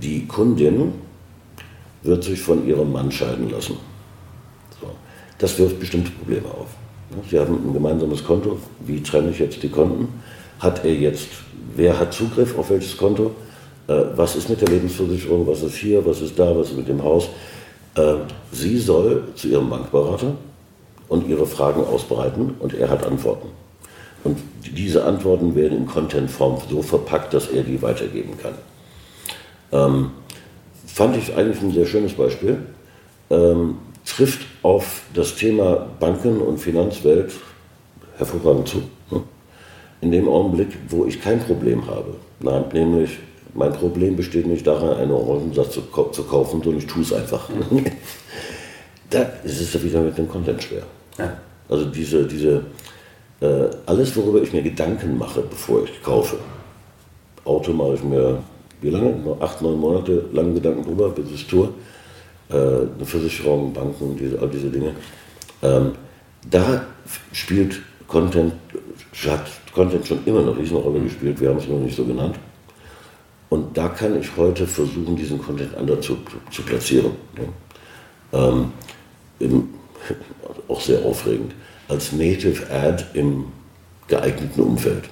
[0.02, 0.92] die Kundin
[2.02, 3.76] wird sich von ihrem Mann scheiden lassen.
[4.80, 4.90] So.
[5.38, 6.68] Das wirft bestimmte Probleme auf.
[7.30, 8.58] Sie haben ein gemeinsames Konto.
[8.80, 10.08] Wie trenne ich jetzt die Konten?
[10.58, 11.28] Hat er jetzt,
[11.76, 13.30] wer hat Zugriff auf welches Konto?
[13.86, 16.88] Äh, was ist mit der Lebensversicherung, was ist hier, was ist da, was ist mit
[16.88, 17.28] dem Haus.
[17.94, 18.14] Äh,
[18.50, 20.34] sie soll zu ihrem Bankberater
[21.08, 23.48] und ihre Fragen ausbreiten und er hat Antworten.
[24.24, 28.54] Und diese Antworten werden in Contentform so verpackt, dass er die weitergeben kann.
[29.72, 30.10] Ähm,
[30.86, 32.58] fand ich eigentlich ein sehr schönes Beispiel.
[33.30, 37.32] Ähm, trifft auf das Thema Banken und Finanzwelt
[38.16, 38.82] hervorragend zu.
[39.10, 39.22] Hm?
[40.00, 42.14] In dem Augenblick, wo ich kein Problem habe,
[42.72, 43.18] nämlich
[43.54, 47.48] mein Problem besteht nicht darin, einen Orangensatz zu, zu kaufen, sondern ich tue es einfach.
[49.04, 49.10] Mhm.
[49.10, 50.82] da ist es ja wieder mit dem Content schwer.
[51.18, 51.36] Ja.
[51.68, 52.62] Also diese, diese,
[53.40, 56.36] äh, alles, worüber ich mir Gedanken mache, bevor ich kaufe.
[57.44, 58.38] Auto mache ich mir,
[58.80, 59.14] wie lange?
[59.40, 61.68] Acht, neun Monate lang Gedanken drüber, bis ich tue.
[62.50, 64.92] Äh, eine Versicherung, Banken, diese, all diese Dinge.
[65.62, 65.92] Ähm,
[66.50, 66.84] da
[67.32, 68.52] spielt Content,
[69.26, 72.36] hat Content schon immer eine Riesenrolle gespielt, wir haben es noch nicht so genannt.
[73.48, 76.16] Und da kann ich heute versuchen, diesen Content anders zu,
[76.50, 77.12] zu platzieren.
[77.36, 77.44] Ja.
[78.34, 78.72] Ähm,
[79.38, 79.68] im,
[80.68, 81.54] auch sehr aufregend,
[81.88, 83.46] als Native Ad im
[84.08, 85.04] geeigneten Umfeld.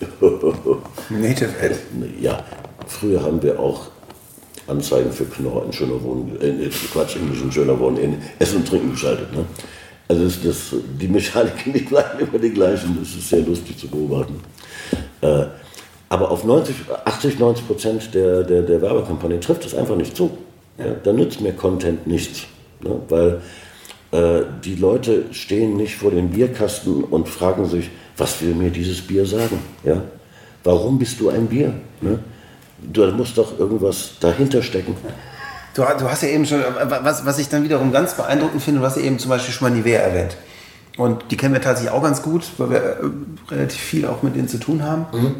[1.10, 1.76] Native Ad?
[2.20, 2.44] Ja,
[2.86, 3.88] früher haben wir auch
[4.68, 8.92] Anzeigen für Knorr in schöner Wohnung, äh, Quatsch, in schöner Wohnung, in Essen und Trinken
[8.92, 9.32] geschaltet.
[9.32, 9.44] Ne?
[10.08, 13.88] Also das, das, die Mechaniken, die bleiben immer die gleichen, das ist sehr lustig zu
[13.88, 14.40] beobachten.
[15.20, 15.46] Äh,
[16.10, 20.38] aber auf 90, 80, 90 Prozent der, der, der Werbekampagne trifft es einfach nicht zu.
[20.78, 22.44] Ja, da nützt mir Content nichts.
[22.80, 23.00] Ne?
[23.08, 23.40] Weil
[24.12, 29.02] äh, die Leute stehen nicht vor dem Bierkasten und fragen sich, was will mir dieses
[29.02, 29.58] Bier sagen?
[29.84, 30.02] Ja?
[30.64, 31.74] Warum bist du ein Bier?
[32.00, 32.18] Ne?
[32.80, 34.96] Du musst doch irgendwas dahinter stecken.
[35.74, 38.86] Du, du, hast ja eben schon, was, was ich dann wiederum ganz beeindruckend finde, du
[38.86, 40.36] hast ja eben zum Beispiel schon mal Nivea erwähnt.
[40.96, 42.98] Und die kennen wir tatsächlich auch ganz gut, weil wir äh,
[43.50, 45.06] relativ viel auch mit denen zu tun haben.
[45.12, 45.34] Mhm.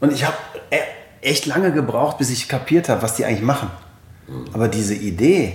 [0.00, 0.36] Und ich habe
[0.70, 0.78] e,
[1.20, 3.70] echt lange gebraucht, bis ich kapiert habe, was die eigentlich machen.
[4.52, 5.54] Aber diese Idee,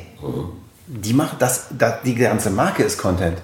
[0.88, 3.38] die macht das, das, die ganze Marke ist Content.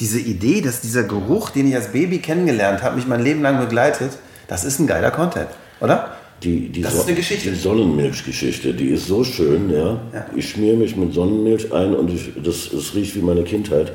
[0.00, 3.58] Diese Idee, dass dieser Geruch, den ich als Baby kennengelernt habe, mich mein Leben lang
[3.58, 4.12] begleitet,
[4.48, 5.48] das ist ein geiler Content,
[5.80, 6.16] oder?
[6.42, 7.50] Die, die, das so ist eine Geschichte.
[7.50, 9.70] die Sonnenmilchgeschichte, die ist so schön.
[9.70, 10.00] Ja?
[10.12, 10.26] ja.
[10.34, 13.92] Ich schmiere mich mit Sonnenmilch ein und ich, das, das riecht wie meine Kindheit.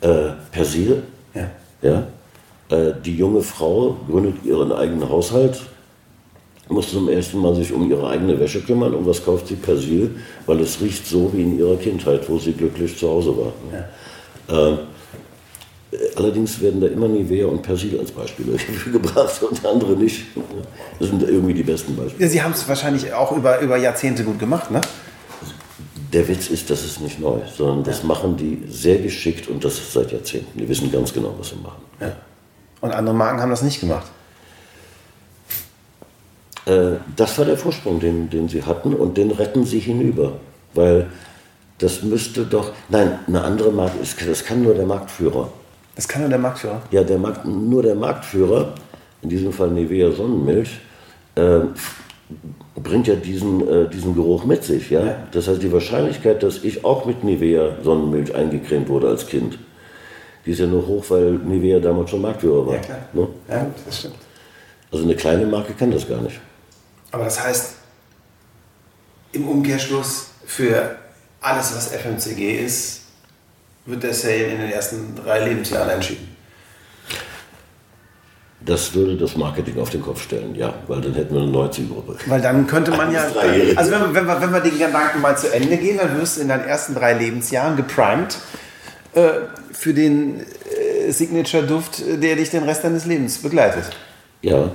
[0.00, 1.02] Äh, Persil.
[1.32, 1.50] Ja.
[1.80, 2.06] Ja?
[2.70, 5.60] Äh, die junge Frau gründet ihren eigenen Haushalt,
[6.70, 9.56] muss zum ersten Mal sich um ihre eigene Wäsche kümmern und was kauft sie?
[9.56, 10.14] Persil,
[10.46, 13.52] weil es riecht so wie in ihrer Kindheit, wo sie glücklich zu Hause war.
[14.48, 14.70] Ja.
[14.72, 14.78] Äh,
[16.16, 18.56] allerdings werden da immer Nivea und Persil als Beispiele
[18.92, 20.26] gebracht und andere nicht.
[20.98, 22.24] Das sind irgendwie die besten Beispiele.
[22.24, 24.80] Ja, sie haben es wahrscheinlich auch über, über Jahrzehnte gut gemacht, ne?
[26.12, 28.06] Der Witz ist, das ist nicht neu, sondern das ja.
[28.06, 30.58] machen die sehr geschickt und das ist seit Jahrzehnten.
[30.58, 31.82] Die wissen ganz genau, was sie machen.
[32.00, 32.16] Ja.
[32.80, 34.06] Und andere Marken haben das nicht gemacht.
[36.66, 40.32] Äh, das war der Vorsprung, den, den sie hatten und den retten sie hinüber.
[40.74, 41.06] Weil
[41.78, 45.50] das müsste doch, nein, eine andere Marke, das kann nur der Marktführer.
[45.96, 46.82] Das kann nur der Marktführer?
[46.90, 48.74] Ja, der Markt, nur der Marktführer,
[49.22, 50.78] in diesem Fall Nivea Sonnenmilch,
[51.34, 51.60] äh,
[52.76, 54.90] bringt ja diesen, äh, diesen Geruch mit sich.
[54.90, 55.04] Ja?
[55.04, 55.16] ja?
[55.32, 59.58] Das heißt, die Wahrscheinlichkeit, dass ich auch mit Nivea Sonnenmilch eingecremt wurde als Kind,
[60.46, 62.74] die ist ja nur hoch, weil Nivea damals schon Marktführer war.
[62.74, 62.98] Ja, klar.
[63.12, 63.28] Ne?
[63.48, 64.14] Ja, das stimmt.
[64.92, 66.40] Also eine kleine Marke kann das gar nicht.
[67.10, 67.74] Aber das heißt,
[69.32, 70.96] im Umkehrschluss für
[71.40, 73.00] alles, was FMCG ist,
[73.86, 76.36] wird der Sale in den ersten drei Lebensjahren entschieden.
[78.62, 81.70] Das würde das Marketing auf den Kopf stellen, ja, weil dann hätten wir eine neue
[81.70, 82.16] Zielgruppe.
[82.26, 83.22] Weil dann könnte man ja,
[83.74, 86.42] also wenn, wenn, wir, wenn wir den Gedanken mal zu Ende gehen, dann wirst du
[86.42, 88.36] in deinen ersten drei Lebensjahren geprimed
[89.14, 89.30] äh,
[89.72, 93.84] für den äh, Signature-Duft, der dich den Rest deines Lebens begleitet.
[94.42, 94.72] Ja,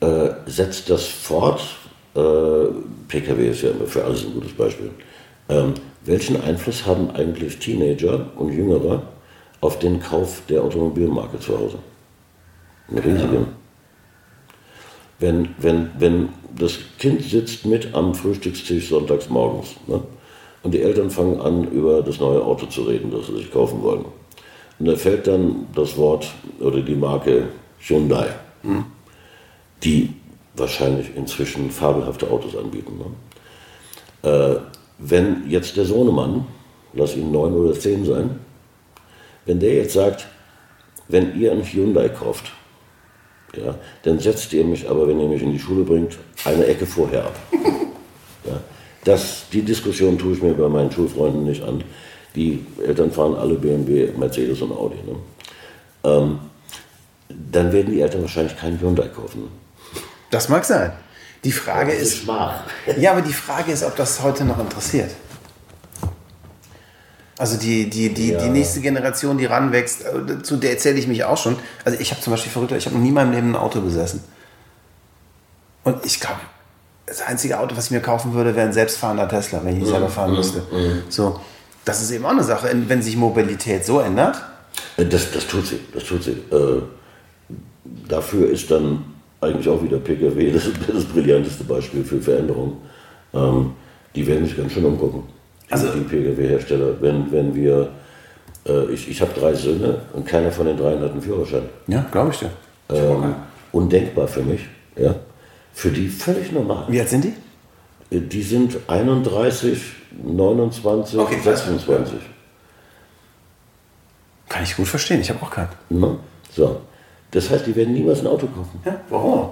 [0.00, 1.60] äh, setzt das fort.
[2.14, 2.20] Äh,
[3.08, 4.90] PKW ist ja immer für alles ein gutes Beispiel.
[5.48, 9.02] Ähm, welchen Einfluss haben eigentlich Teenager und Jüngere
[9.60, 11.78] auf den Kauf der Automobilmarke zu Hause?
[12.88, 13.34] Einen riesigen.
[13.34, 13.46] Ja.
[15.18, 16.28] Wenn, wenn, wenn
[16.58, 20.02] das Kind sitzt mit am Frühstückstisch sonntags morgens ne?
[20.62, 23.82] und die Eltern fangen an, über das neue Auto zu reden, das sie sich kaufen
[23.82, 24.04] wollen.
[24.78, 26.28] Und da fällt dann das Wort
[26.60, 27.44] oder die Marke
[27.78, 28.26] Hyundai.
[28.62, 28.84] Hm
[29.82, 30.14] die
[30.54, 32.98] wahrscheinlich inzwischen fabelhafte Autos anbieten.
[34.22, 34.30] Ne?
[34.30, 34.56] Äh,
[34.98, 36.46] wenn jetzt der Sohnemann,
[36.94, 38.38] lass ihn neun oder zehn sein,
[39.44, 40.26] wenn der jetzt sagt,
[41.08, 42.52] wenn ihr einen Hyundai kauft,
[43.54, 46.86] ja, dann setzt ihr mich aber, wenn ihr mich in die Schule bringt, eine Ecke
[46.86, 47.38] vorher ab.
[48.44, 48.60] Ja,
[49.02, 51.82] das, die Diskussion tue ich mir bei meinen Schulfreunden nicht an.
[52.36, 54.98] Die Eltern fahren alle BMW, Mercedes und Audi.
[55.04, 55.16] Ne?
[56.04, 56.38] Ähm,
[57.50, 59.48] dann werden die Eltern wahrscheinlich keinen Hyundai kaufen.
[60.30, 60.92] Das mag sein.
[61.44, 62.26] Die Frage ist, ist
[62.98, 65.10] ja, aber die Frage ist, ob das heute noch interessiert.
[67.38, 68.40] Also die, die, die, ja.
[68.40, 71.56] die nächste Generation, die ranwächst, äh, zu der erzähle ich mich auch schon.
[71.84, 73.80] Also ich habe zum Beispiel verrückt, ich habe noch nie in meinem Leben ein Auto
[73.80, 74.24] besessen.
[75.84, 76.40] Und ich glaube,
[77.04, 79.88] das einzige Auto, was ich mir kaufen würde, wäre ein selbstfahrender Tesla, wenn ich mhm.
[79.88, 80.36] selber fahren mhm.
[80.38, 80.58] müsste.
[80.72, 81.02] Mhm.
[81.10, 81.38] So,
[81.84, 84.42] das ist eben auch eine Sache, wenn sich Mobilität so ändert.
[84.96, 86.32] Äh, das, das tut sie, das tut sie.
[86.32, 86.82] Äh,
[88.08, 92.78] dafür ist dann eigentlich auch wieder Pkw, das ist das brillanteste Beispiel für Veränderung.
[93.34, 93.72] Ähm,
[94.14, 95.22] die werden sich ganz schön umgucken,
[95.68, 97.88] die, also, die Pkw-Hersteller, wenn, wenn wir
[98.66, 101.68] Äh, ich ich habe drei Söhne und keiner von den dreien hat einen Führerschein.
[101.86, 102.50] Ja, glaube ich dir.
[102.88, 103.34] Ähm,
[103.72, 104.62] undenkbar für mich.
[104.96, 105.14] Ja.
[105.72, 106.84] Für die völlig normal.
[106.88, 107.34] Wie alt sind die?
[108.16, 109.78] Äh, Die sind 31,
[110.20, 111.64] 29, Okay, krass.
[111.64, 112.18] 26.
[114.48, 115.20] Kann ich gut verstehen.
[115.20, 115.68] Ich habe auch keinen.
[115.88, 116.18] Ne?
[116.52, 116.80] So.
[117.30, 118.80] Das heißt, die werden niemals ein Auto kaufen.
[118.84, 119.50] Ja, warum?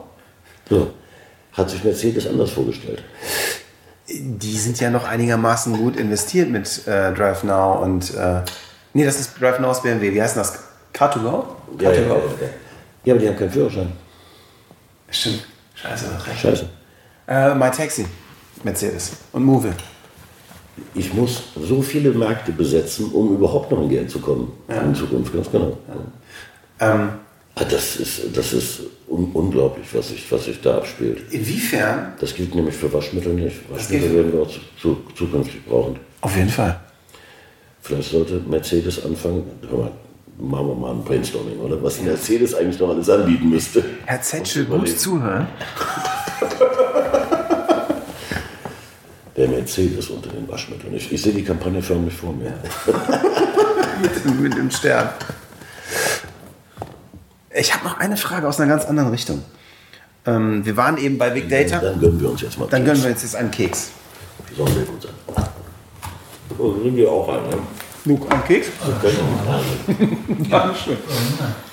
[0.69, 0.91] So.
[1.53, 3.03] Hat sich Mercedes anders vorgestellt.
[4.09, 8.15] Die sind ja noch einigermaßen gut investiert mit äh, Drive Now und.
[8.15, 8.43] Äh,
[8.93, 10.13] nee, das ist Drive Now aus BMW.
[10.13, 10.59] Wie heißt das?
[10.93, 11.45] Car2Go?
[11.81, 12.09] Ja, ja, Car2Go?
[12.09, 12.49] ja, ja.
[13.05, 13.93] ja, aber die haben keinen Führerschein.
[15.11, 15.47] Stimmt.
[15.75, 16.41] Scheiße, recht.
[16.41, 16.69] Scheiße.
[17.29, 18.05] Äh, My Taxi.
[18.63, 19.13] Mercedes.
[19.33, 19.73] Und Move.
[20.95, 24.53] Ich muss so viele Märkte besetzen, um überhaupt noch in Geld zu kommen.
[24.69, 25.79] In Zukunft, ganz genau.
[26.81, 27.11] Ähm,
[27.57, 31.23] Ah, Das ist, das ist un unglaublich, was sich, was sich da abspielt.
[31.31, 32.13] inwiefern?
[32.21, 33.57] Das gilt nämlich für Waschmittel nicht.
[33.71, 35.97] Waschmittel werden wir auch zu, zu, zukünftig brauchen.
[36.21, 36.81] Auf jeden Fall.
[37.81, 39.91] Vielleicht sollte Mercedes anfangen, hör mal,
[40.39, 41.81] machen wir mal ein Brainstorming, oder?
[41.83, 43.85] Was Mercedes eigentlich noch alles anbieten müsste.
[44.07, 45.47] Herr Zetschel, gut zuhören.
[49.37, 50.95] Der Mercedes unter den Waschmitteln.
[50.95, 52.55] Ich, ich sehe die Kampagne förmlich vor mir.
[54.03, 55.09] mit, mit dem Stern.
[57.57, 59.45] Ich habe noch eine Frage aus einer ganz anderen Richtung.
[60.27, 61.79] Ähm, wir waren eben bei Big Data.
[61.79, 62.67] Dann gönnen wir uns jetzt mal.
[62.69, 63.91] Dann gönnen wir uns jetzt einen Keks.
[64.51, 65.13] Die Sonne wird gut sein.
[66.59, 67.59] Oh, sind wir auch ein, ne?
[68.07, 68.69] Luke, einen Keks?
[70.51, 70.97] Ja, schön.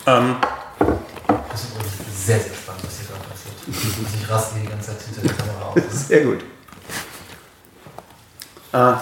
[0.07, 3.53] Ähm, Das ist übrigens sehr, sehr spannend, was hier gerade passiert.
[4.23, 6.07] Ich raste die ganze Zeit hinter der Kamera aus.
[6.07, 6.39] sehr gut.
[8.73, 8.93] Äh,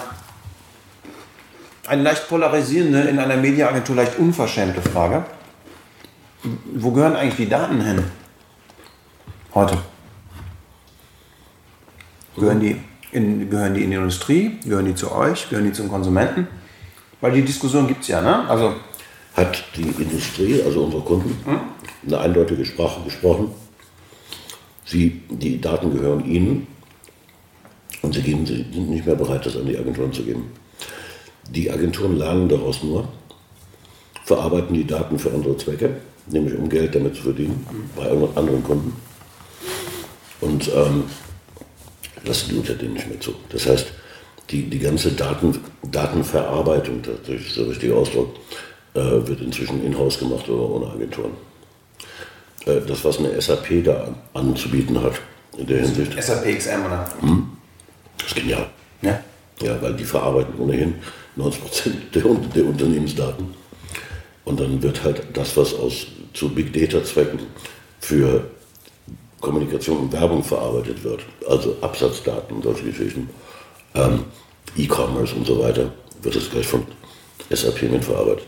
[1.88, 5.24] eine leicht polarisierende, in einer Mediaagentur leicht unverschämte Frage.
[6.74, 8.02] Wo gehören eigentlich die Daten hin?
[9.54, 9.76] Heute.
[12.36, 12.76] Gehören die,
[13.12, 14.58] in, gehören die in die Industrie?
[14.64, 15.48] Gehören die zu euch?
[15.50, 16.46] Gehören die zum Konsumenten?
[17.20, 18.48] Weil die Diskussion gibt es ja, ne?
[18.48, 18.74] Also,
[19.34, 21.36] Hat die Industrie, also unsere Kunden,
[22.06, 23.52] eine eindeutige Sprache gesprochen.
[24.84, 26.66] Sie, die Daten gehören ihnen
[28.02, 30.50] und sie, geben, sie sind nicht mehr bereit, das an die Agenturen zu geben.
[31.50, 33.08] Die Agenturen lernen daraus nur,
[34.24, 37.64] verarbeiten die Daten für andere Zwecke, nämlich um Geld damit zu verdienen
[37.96, 38.92] bei anderen Kunden
[40.40, 41.04] und ähm,
[42.24, 43.34] lassen die Unternehmen nicht mehr zu.
[43.50, 43.86] Das heißt,
[44.50, 45.58] die, die ganze Daten,
[45.90, 48.34] Datenverarbeitung, das ist der richtige Ausdruck,
[48.94, 51.32] äh, wird inzwischen in-house gemacht oder ohne Agenturen.
[52.66, 54.04] Äh, das, was eine SAP da
[54.34, 55.14] an, anzubieten hat,
[55.56, 57.08] in der Hinsicht, SAP XM oder?
[58.24, 58.68] ist genial.
[59.02, 59.20] Ja.
[59.62, 60.94] Ja, weil die verarbeiten ohnehin
[61.36, 63.54] 90 Prozent der, Un- der Unternehmensdaten.
[64.44, 67.40] Und dann wird halt das, was aus zu Big Data Zwecken
[68.00, 68.44] für
[69.40, 73.30] Kommunikation und Werbung verarbeitet wird, also Absatzdaten und solche Geschichten,
[73.94, 74.24] ähm,
[74.76, 76.86] E-Commerce und so weiter, wird es gleich von
[77.50, 78.46] SAP mitverarbeitet.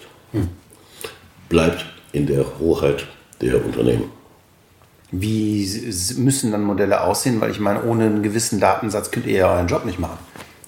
[1.49, 3.07] Bleibt in der Hoheit
[3.41, 4.05] der Unternehmen.
[5.11, 5.69] Wie
[6.17, 7.41] müssen dann Modelle aussehen?
[7.41, 10.19] Weil ich meine, ohne einen gewissen Datensatz könnt ihr ja euren Job nicht machen.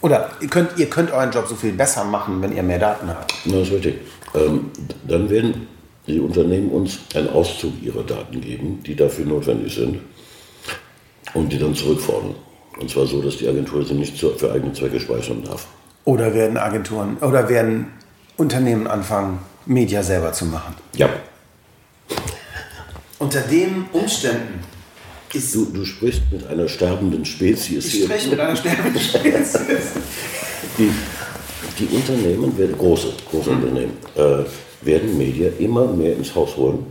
[0.03, 3.09] Oder ihr könnt, ihr könnt euren Job so viel besser machen, wenn ihr mehr Daten
[3.09, 3.33] habt.
[3.47, 4.01] Das ist richtig.
[4.35, 4.70] Ähm,
[5.07, 5.66] dann werden
[6.07, 10.01] die Unternehmen uns einen Auszug ihrer Daten geben, die dafür notwendig sind,
[11.35, 12.35] und die dann zurückfordern.
[12.79, 15.66] Und zwar so, dass die Agentur sie nicht für eigene Zwecke speichern darf.
[16.05, 17.87] Oder werden Agenturen oder werden
[18.37, 20.75] Unternehmen anfangen, Media selber zu machen?
[20.97, 21.09] Ja.
[23.18, 24.61] Unter den Umständen
[25.33, 25.55] ist.
[25.55, 28.05] Du, du sprichst mit einer sterbenden Spezies Ich hier.
[28.07, 29.59] spreche mit einer sterbenden Spezies.
[30.79, 30.90] Die,
[31.79, 34.45] die Unternehmen, werden, große, große Unternehmen, äh,
[34.87, 36.87] werden Media immer mehr ins Haus holen.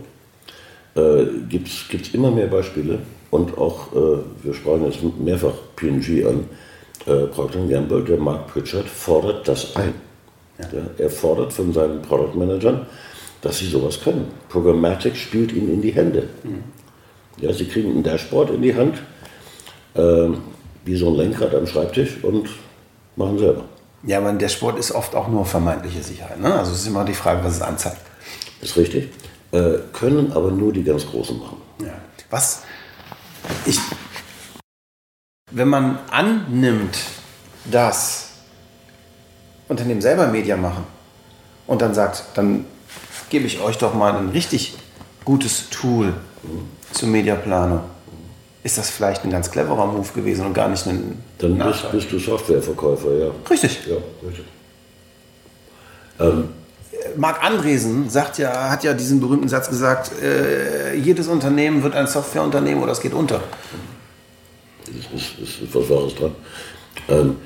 [0.94, 2.98] Äh, Gibt es immer mehr Beispiele
[3.30, 6.44] und auch, äh, wir sprachen jetzt mehrfach P&G an,
[7.06, 9.94] äh, Procter Gamble, der Mark Pritchard fordert das ein.
[10.58, 10.68] Ja,
[10.98, 12.86] er fordert von seinen Product Managern,
[13.42, 14.26] dass sie sowas können.
[14.48, 16.28] Programmatic spielt ihnen in die Hände.
[17.40, 19.02] Ja, sie kriegen ein Dashboard in die Hand,
[19.94, 20.28] äh,
[20.84, 22.48] wie so ein Lenkrad am Schreibtisch und
[23.16, 23.64] machen selber.
[24.06, 26.38] Ja, aber der Sport ist oft auch nur vermeintliche Sicherheit.
[26.38, 26.54] Ne?
[26.54, 28.00] Also es ist immer die Frage, was es anzeigt.
[28.60, 29.10] Ist richtig.
[29.52, 31.56] Äh, können aber nur die ganz Großen machen.
[31.80, 31.94] Ja.
[32.30, 32.62] Was
[33.66, 33.78] ich,
[35.50, 36.98] wenn man annimmt,
[37.70, 38.30] dass
[39.68, 40.84] Unternehmen selber Media machen
[41.66, 42.66] und dann sagt, dann
[43.30, 44.76] gebe ich euch doch mal ein richtig
[45.24, 46.14] gutes Tool
[46.92, 47.80] zur Mediaplanung,
[48.64, 52.10] ist das vielleicht ein ganz cleverer Move gewesen und gar nicht ein Dann bist, bist
[52.10, 53.30] du Softwareverkäufer, ja.
[53.48, 53.86] Richtig.
[53.86, 53.96] Ja,
[54.26, 54.44] richtig.
[57.16, 62.06] Marc Andresen sagt ja, hat ja diesen berühmten Satz gesagt, äh, jedes Unternehmen wird ein
[62.06, 63.42] Softwareunternehmen oder es geht unter.
[64.84, 66.34] Es ist, ist, ist was Wahres dran.
[67.08, 67.36] Ähm,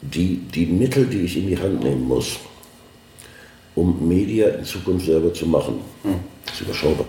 [0.00, 2.36] die, die Mittel, die ich in die Hand nehmen muss,
[3.74, 5.80] um Media in Zukunft selber zu machen.
[6.46, 7.06] Das ist überschaubar.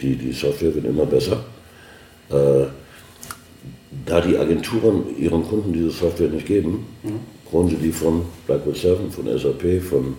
[0.00, 1.44] Die, die Software wird immer besser.
[2.30, 2.66] Äh,
[4.06, 6.86] da die Agenturen ihren Kunden diese Software nicht geben,
[7.52, 10.16] holen sie die von Blackwood 7, von SAP, von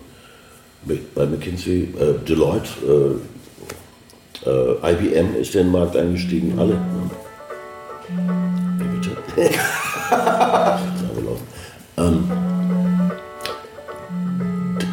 [1.15, 2.69] bei McKinsey, äh, Deloitte,
[4.45, 6.77] äh, äh, IBM ist in den Markt eingestiegen, alle.
[8.77, 9.11] Wie bitte?
[11.97, 12.23] ähm,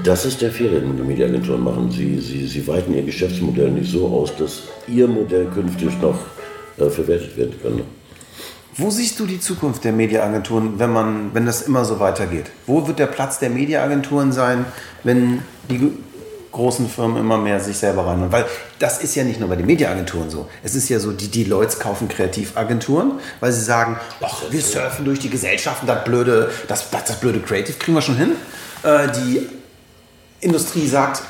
[0.05, 1.91] das ist der Fehler, den die Mediaagenturen machen.
[1.91, 6.19] Sie, sie, sie weiten ihr Geschäftsmodell nicht so aus, dass ihr Modell künftig noch
[6.79, 7.83] äh, verwertet werden kann.
[8.77, 12.47] Wo siehst du die Zukunft der Mediaagenturen, wenn, man, wenn das immer so weitergeht?
[12.67, 14.65] Wo wird der Platz der Mediaagenturen sein,
[15.05, 15.93] wenn die
[16.53, 18.33] großen Firmen immer mehr sich selber reinholen?
[18.33, 18.47] Weil
[18.79, 20.49] das ist ja nicht nur bei den Mediaagenturen so.
[20.63, 25.19] Es ist ja so, die Deloitte kaufen Kreativagenturen, weil sie sagen, ach, wir surfen durch
[25.19, 28.33] die Gesellschaften, das blöde, das, das, das blöde Creative kriegen wir schon hin.
[28.85, 29.49] Äh, die
[30.41, 31.23] Industrie sagt,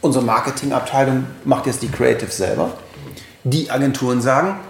[0.00, 2.78] unsere Marketingabteilung macht jetzt die Creative selber.
[3.42, 4.60] Die Agenturen sagen,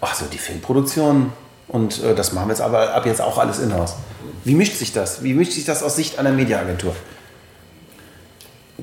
[0.00, 1.32] ach so, die Filmproduktion
[1.68, 3.96] und äh, das machen wir jetzt aber ab jetzt auch alles in-house.
[4.44, 5.22] Wie mischt sich das?
[5.22, 6.94] Wie mischt sich das aus Sicht einer Mediaagentur?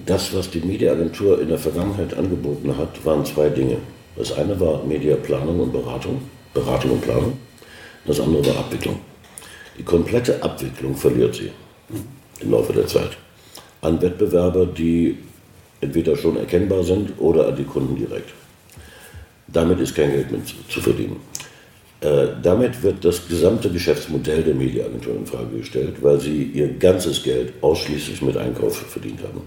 [0.06, 3.78] Das, was die Mediaagentur in der Vergangenheit angeboten hat, waren zwei Dinge.
[4.16, 6.22] Das eine war Mediaplanung und Beratung,
[6.54, 7.38] Beratung und Planung.
[8.06, 9.00] Das andere war Abwicklung.
[9.78, 11.52] Die komplette Abwicklung verliert sie
[12.40, 13.18] im Laufe der Zeit
[13.82, 15.18] an Wettbewerber, die
[15.82, 18.34] entweder schon erkennbar sind oder an die Kunden direkt.
[19.48, 21.18] Damit ist kein Geld mehr zu, verdienen.
[22.02, 27.24] Äh, damit wird das gesamte Geschäftsmodell der Mediaagentur in Frage gestellt, weil sie ihr ganzes
[27.24, 29.42] Geld ausschließlich mit Einkauf verdient haben.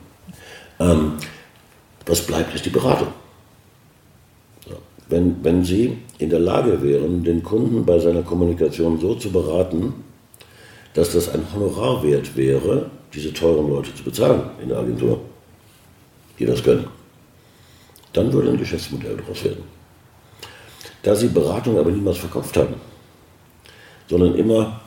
[0.81, 1.13] Ähm,
[2.07, 3.09] was bleibt, ist die Beratung.
[4.67, 4.77] So.
[5.09, 9.95] Wenn, wenn Sie in der Lage wären, den Kunden bei seiner Kommunikation so zu beraten,
[10.95, 15.21] dass das ein Honorar wert wäre, diese teuren Leute zu bezahlen in der Agentur,
[16.39, 16.87] die das können,
[18.13, 19.63] dann würde ein Geschäftsmodell daraus werden.
[21.03, 22.75] Da sie Beratung aber niemals verkauft haben,
[24.09, 24.81] sondern immer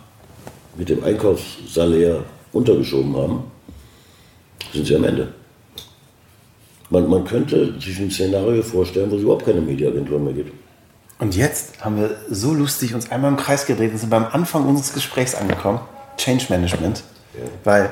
[0.76, 3.44] mit dem Einkaufssalär untergeschoben haben,
[4.72, 5.34] sind sie am Ende.
[6.90, 10.54] Man, man könnte sich ein Szenario vorstellen, wo es überhaupt keine Mediaagentur mehr gibt.
[11.20, 14.68] Und jetzt haben wir so lustig uns einmal im Kreis gedreht und sind beim Anfang
[14.68, 15.80] unseres Gesprächs angekommen.
[16.18, 17.04] Change Management.
[17.34, 17.44] Ja.
[17.64, 17.92] Weil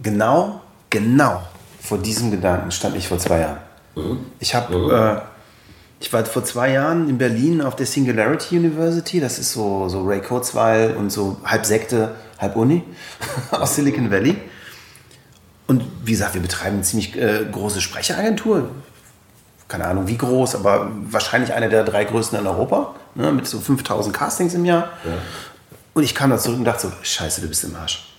[0.00, 1.42] genau, genau
[1.80, 3.58] vor diesem Gedanken stand ich vor zwei Jahren.
[3.94, 4.18] Mhm.
[4.40, 4.90] Ich habe, mhm.
[4.90, 5.20] äh,
[6.04, 9.20] ich war vor zwei Jahren in Berlin auf der Singularity University.
[9.20, 12.82] Das ist so, so Ray Kurzweil und so halb Sekte, halb Uni
[13.50, 14.36] aus Silicon Valley.
[15.66, 18.68] Und wie gesagt, wir betreiben eine ziemlich äh, große Sprecheragentur.
[19.66, 22.94] Keine Ahnung wie groß, aber wahrscheinlich eine der drei größten in Europa.
[23.14, 24.90] Ne, mit so 5000 Castings im Jahr.
[25.04, 25.12] Ja.
[25.94, 28.10] Und ich kam da zurück und dachte so, scheiße, du bist im Arsch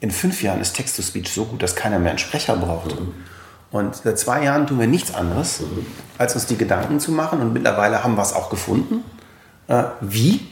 [0.00, 2.98] in fünf Jahren ist Text-to-Speech so gut, dass keiner mehr einen Sprecher braucht.
[2.98, 3.14] Mhm.
[3.70, 5.62] Und seit zwei Jahren tun wir nichts anderes,
[6.18, 7.40] als uns die Gedanken zu machen.
[7.40, 9.04] Und mittlerweile haben wir es auch gefunden.
[9.68, 10.46] Äh, wie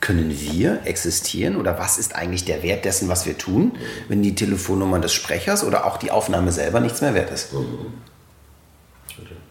[0.00, 3.72] können wir existieren oder was ist eigentlich der Wert dessen, was wir tun,
[4.08, 7.48] wenn die Telefonnummer des Sprechers oder auch die Aufnahme selber nichts mehr wert ist?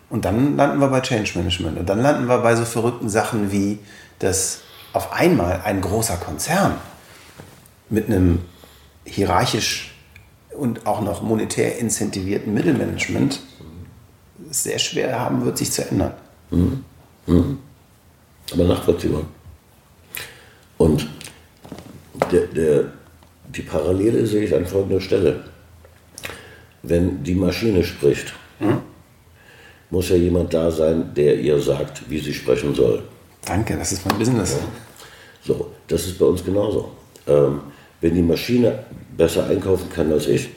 [0.09, 1.79] Und dann landen wir bei Change Management.
[1.79, 3.79] Und dann landen wir bei so verrückten Sachen wie,
[4.19, 4.59] dass
[4.93, 6.75] auf einmal ein großer Konzern
[7.89, 8.39] mit einem
[9.03, 9.94] hierarchisch
[10.57, 13.39] und auch noch monetär incentivierten Mittelmanagement
[14.49, 16.13] sehr schwer haben wird, sich zu ändern.
[16.51, 16.83] Mhm.
[17.27, 17.59] Mhm.
[18.53, 19.23] Aber nachvollziehbar.
[20.77, 21.07] Und
[22.31, 22.85] der, der,
[23.47, 25.43] die Parallele sehe ich an folgender Stelle.
[26.83, 28.79] Wenn die Maschine spricht, mhm.
[29.89, 33.03] muss ja jemand da sein, der ihr sagt, wie sie sprechen soll.
[33.45, 34.57] Danke, das ist mein Business.
[35.43, 36.91] So, das ist bei uns genauso.
[37.27, 37.61] Ähm,
[38.01, 38.79] wenn die Maschine
[39.17, 40.49] besser einkaufen kann als ich,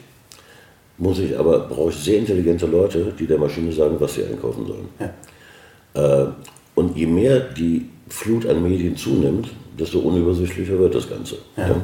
[0.97, 4.65] muss ich aber, brauche ich sehr intelligente Leute, die der Maschine sagen, was sie einkaufen
[4.67, 4.89] sollen.
[4.99, 6.23] Ja.
[6.23, 6.27] Äh,
[6.75, 11.37] und je mehr die Flut an Medien zunimmt, desto unübersichtlicher wird das Ganze.
[11.55, 11.69] Ja.
[11.69, 11.75] Ja.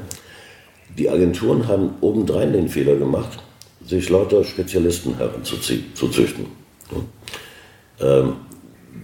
[0.98, 3.40] Die Agenturen haben obendrein den Fehler gemacht,
[3.86, 6.46] sich lauter Spezialisten heranzuziehen, zu züchten.
[8.00, 8.34] Ähm,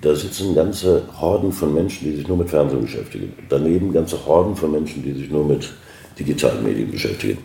[0.02, 3.34] da sitzen ganze Horden von Menschen, die sich nur mit Fernsehen beschäftigen.
[3.49, 5.70] Daneben ganze Horden von Menschen, die sich nur mit
[6.18, 7.39] digitalen Medien beschäftigen.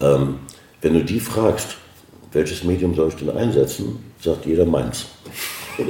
[0.00, 0.40] Ähm,
[0.80, 1.76] wenn du die fragst,
[2.32, 5.06] welches Medium soll ich denn einsetzen, sagt jeder meins.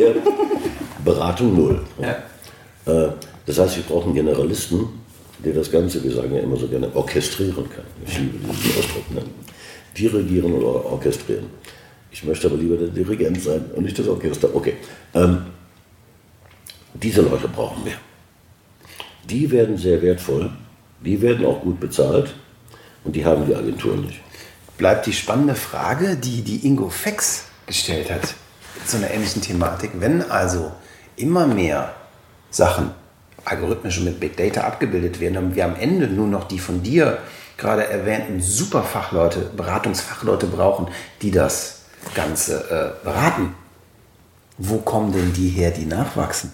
[1.05, 1.81] Beratung null.
[2.01, 2.17] Ja.
[2.87, 3.13] Äh,
[3.47, 4.87] das heißt, wir brauchen Generalisten,
[5.45, 7.85] der das Ganze, wir sagen ja immer so gerne, orchestrieren kann.
[8.07, 9.11] Ich liebe diesen Ausdruck.
[9.11, 9.23] Ne?
[9.97, 11.47] Dirigieren oder orchestrieren.
[12.11, 14.49] Ich möchte aber lieber der Dirigent sein und nicht das Orchester.
[14.55, 14.75] Okay.
[15.15, 15.47] Ähm,
[16.95, 17.95] diese Leute brauchen wir.
[19.29, 20.51] Die werden sehr wertvoll
[21.05, 22.35] die werden auch gut bezahlt
[23.05, 24.21] und die haben die Agenturen nicht.
[24.77, 28.35] bleibt die spannende Frage, die die Ingo Fex gestellt hat,
[28.87, 29.91] zu einer ähnlichen Thematik.
[29.95, 30.73] Wenn also
[31.17, 31.95] immer mehr
[32.51, 32.91] Sachen
[33.45, 36.83] algorithmisch und mit Big Data abgebildet werden und wir am Ende nur noch die von
[36.83, 37.19] dir
[37.57, 40.89] gerade erwähnten Superfachleute, Beratungsfachleute brauchen,
[41.21, 41.83] die das
[42.15, 43.55] Ganze äh, beraten,
[44.57, 46.53] wo kommen denn die her, die nachwachsen?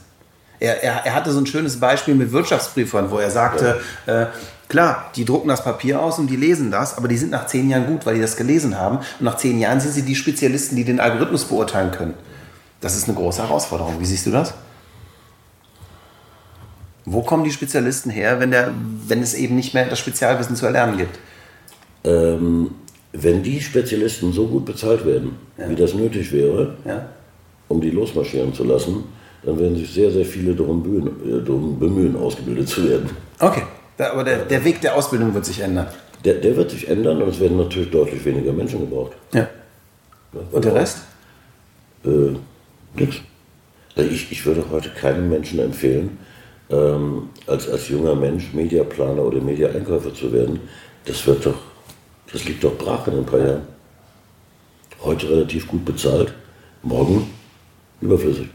[0.59, 4.27] Er, er, er hatte so ein schönes Beispiel mit Wirtschaftsbriefern, wo er sagte, äh,
[4.69, 7.69] klar, die drucken das Papier aus und die lesen das, aber die sind nach zehn
[7.69, 8.99] Jahren gut, weil die das gelesen haben.
[8.99, 12.15] Und nach zehn Jahren sind sie die Spezialisten, die den Algorithmus beurteilen können.
[12.81, 14.01] Das ist eine große Herausforderung.
[14.01, 14.55] Wie siehst du das?
[17.05, 18.73] Wo kommen die Spezialisten her, wenn, der,
[19.07, 21.19] wenn es eben nicht mehr das Spezialwissen zu erlernen gibt?
[22.05, 22.73] Ähm,
[23.13, 25.69] wenn die Spezialisten so gut bezahlt werden, Ja.
[25.69, 27.07] wie das nötig wäre, Ja?
[27.69, 29.05] um die losmarschieren zu lassen,
[29.47, 33.09] dann werden sich sehr, sehr viele darum bemühen, äh, darum bemühen ausgebildet zu werden.
[33.39, 33.63] Okay,
[33.97, 35.87] aber der, der Weg der Ausbildung wird sich ändern.
[36.25, 39.13] Der, der wird sich ändern und es werden natürlich deutlich weniger Menschen gebraucht.
[39.33, 39.49] Ja.
[40.51, 40.99] Und der Rest?
[42.05, 42.35] Äh,
[42.97, 43.19] nix.
[43.95, 46.19] Ich, ich würde heute keinem Menschen empfehlen,
[46.69, 50.61] ähm, als, als junger Mensch Mediaplaner oder Mediaeinkäufer zu werden.
[51.05, 51.59] Das wird doch,
[52.33, 53.63] das liegt doch brach in ein paar Jahren.
[55.03, 56.35] Heute relativ gut bezahlt,
[56.83, 57.31] morgen
[58.01, 58.49] überflüssig.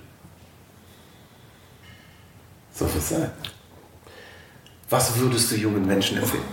[2.81, 3.29] So viel sein.
[4.89, 6.43] Was würdest du jungen Menschen empfehlen?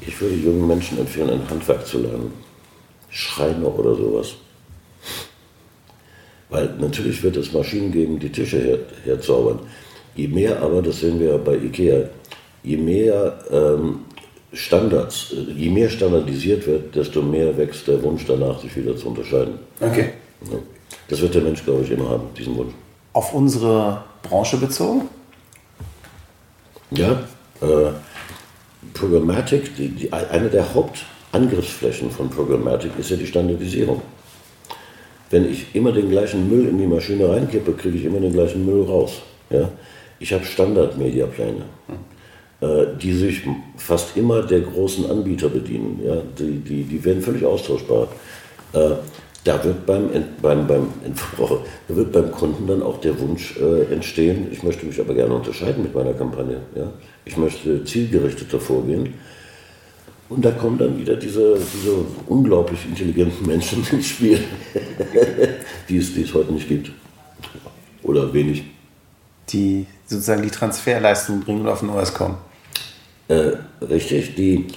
[0.00, 2.32] Ich würde jungen Menschen empfehlen, ein Handwerk zu lernen.
[3.08, 4.34] Schreiner oder sowas.
[6.48, 9.60] Weil natürlich wird es Maschinen geben, die Tische her, herzaubern.
[10.16, 12.08] Je mehr aber, das sehen wir ja bei Ikea,
[12.64, 14.00] je mehr ähm,
[14.52, 19.54] Standards, je mehr standardisiert wird, desto mehr wächst der Wunsch danach, sich wieder zu unterscheiden.
[19.80, 20.14] Okay.
[20.50, 20.58] Ja.
[21.06, 22.74] Das wird der Mensch, glaube ich, immer haben, diesen Wunsch.
[23.12, 25.08] Auf unsere Branche bezogen?
[26.90, 27.22] Ja,
[27.60, 27.90] äh,
[28.92, 34.02] Programmatic, die, die, eine der Hauptangriffsflächen von Programmatic ist ja die Standardisierung.
[35.30, 38.64] Wenn ich immer den gleichen Müll in die Maschine reinkippe, kriege ich immer den gleichen
[38.64, 39.22] Müll raus.
[39.50, 39.68] Ja?
[40.18, 41.64] Ich habe Standard-Mediapläne,
[42.60, 43.42] äh, die sich
[43.76, 46.00] fast immer der großen Anbieter bedienen.
[46.04, 46.16] Ja?
[46.38, 48.08] Die, die, die werden völlig austauschbar.
[48.72, 48.90] Äh,
[49.44, 50.08] da wird beim,
[50.40, 50.88] beim, beim,
[51.86, 55.34] da wird beim Kunden dann auch der Wunsch äh, entstehen, ich möchte mich aber gerne
[55.34, 56.62] unterscheiden mit meiner Kampagne.
[56.74, 56.90] Ja?
[57.26, 59.14] Ich möchte zielgerichteter vorgehen.
[60.30, 61.92] Und da kommen dann wieder diese, diese
[62.26, 64.38] unglaublich intelligenten Menschen ins Spiel,
[65.90, 66.90] die, es, die es heute nicht gibt.
[68.02, 68.64] Oder wenig.
[69.50, 72.38] Die sozusagen die Transferleistung bringen und auf ein neues kommen.
[73.28, 74.68] Äh, richtig, die,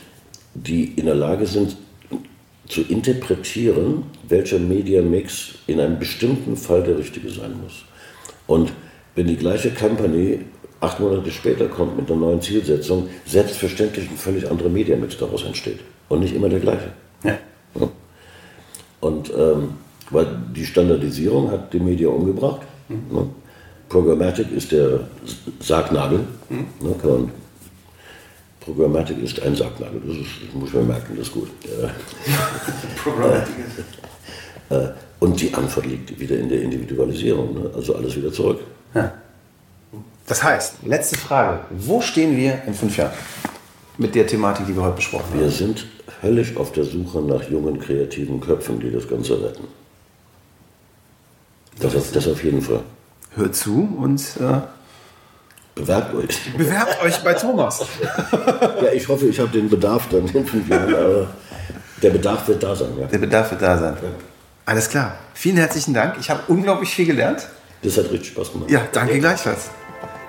[0.54, 1.78] die in der Lage sind
[2.68, 7.86] zu interpretieren, welcher Mediamix in einem bestimmten Fall der richtige sein muss.
[8.46, 8.74] Und
[9.16, 10.40] wenn die gleiche Company
[10.80, 15.80] acht Monate später kommt mit einer neuen Zielsetzung, selbstverständlich ein völlig anderer Mediamix daraus entsteht.
[16.10, 16.92] Und nicht immer der gleiche.
[17.24, 17.38] Ja.
[19.00, 19.70] Und ähm,
[20.10, 22.62] weil die Standardisierung hat die Medien umgebracht.
[22.90, 23.28] Ne?
[23.90, 25.02] Programmatic ist der
[25.60, 26.20] Sargnagel.
[26.50, 26.96] Ne?
[27.02, 27.32] Kann man,
[28.68, 30.02] Programmatic ist ein Sargnagel.
[30.06, 31.50] Das, ist, das muss man merken, das ist gut.
[34.70, 34.90] Äh, äh,
[35.20, 37.54] und die Antwort liegt wieder in der Individualisierung.
[37.54, 37.72] Ne?
[37.74, 38.60] Also alles wieder zurück.
[40.28, 41.62] Das heißt, letzte Frage.
[41.70, 43.14] Wo stehen wir in fünf Jahren?
[43.98, 45.52] Mit der Thematik, die wir heute besprochen Wir haben.
[45.52, 45.88] sind
[46.22, 49.68] höllisch auf der Suche nach jungen, kreativen Köpfen, die das Ganze retten.
[51.80, 52.82] Das auf, das auf jeden Fall.
[53.36, 54.60] Hört zu und äh,
[55.78, 56.54] Bewerbt euch.
[56.58, 57.86] bewerbt euch bei Thomas.
[58.82, 61.28] Ja, ich hoffe, ich habe den Bedarf dann in fünf Jahren, aber
[62.02, 62.90] der Bedarf wird da sein.
[63.00, 63.08] Ja.
[63.08, 63.98] Der Bedarf wird da sein.
[64.66, 65.18] Alles klar.
[65.34, 66.16] Vielen herzlichen Dank.
[66.20, 67.48] Ich habe unglaublich viel gelernt.
[67.82, 68.70] Das hat richtig Spaß gemacht.
[68.70, 69.70] Ja, danke gleichfalls.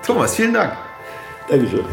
[0.05, 0.73] Thomas, vielen Dank.
[1.47, 1.85] Dankeschön.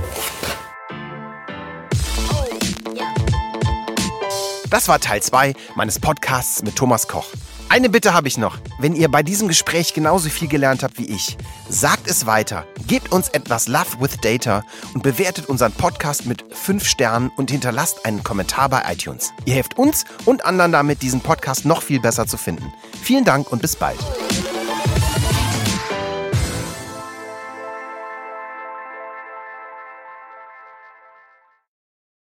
[4.70, 7.26] Das war Teil 2 meines Podcasts mit Thomas Koch.
[7.68, 8.58] Eine Bitte habe ich noch.
[8.78, 11.36] Wenn ihr bei diesem Gespräch genauso viel gelernt habt wie ich,
[11.68, 14.64] sagt es weiter, gebt uns etwas Love with Data
[14.94, 19.32] und bewertet unseren Podcast mit 5 Sternen und hinterlasst einen Kommentar bei iTunes.
[19.46, 22.72] Ihr helft uns und anderen damit, diesen Podcast noch viel besser zu finden.
[23.02, 23.98] Vielen Dank und bis bald.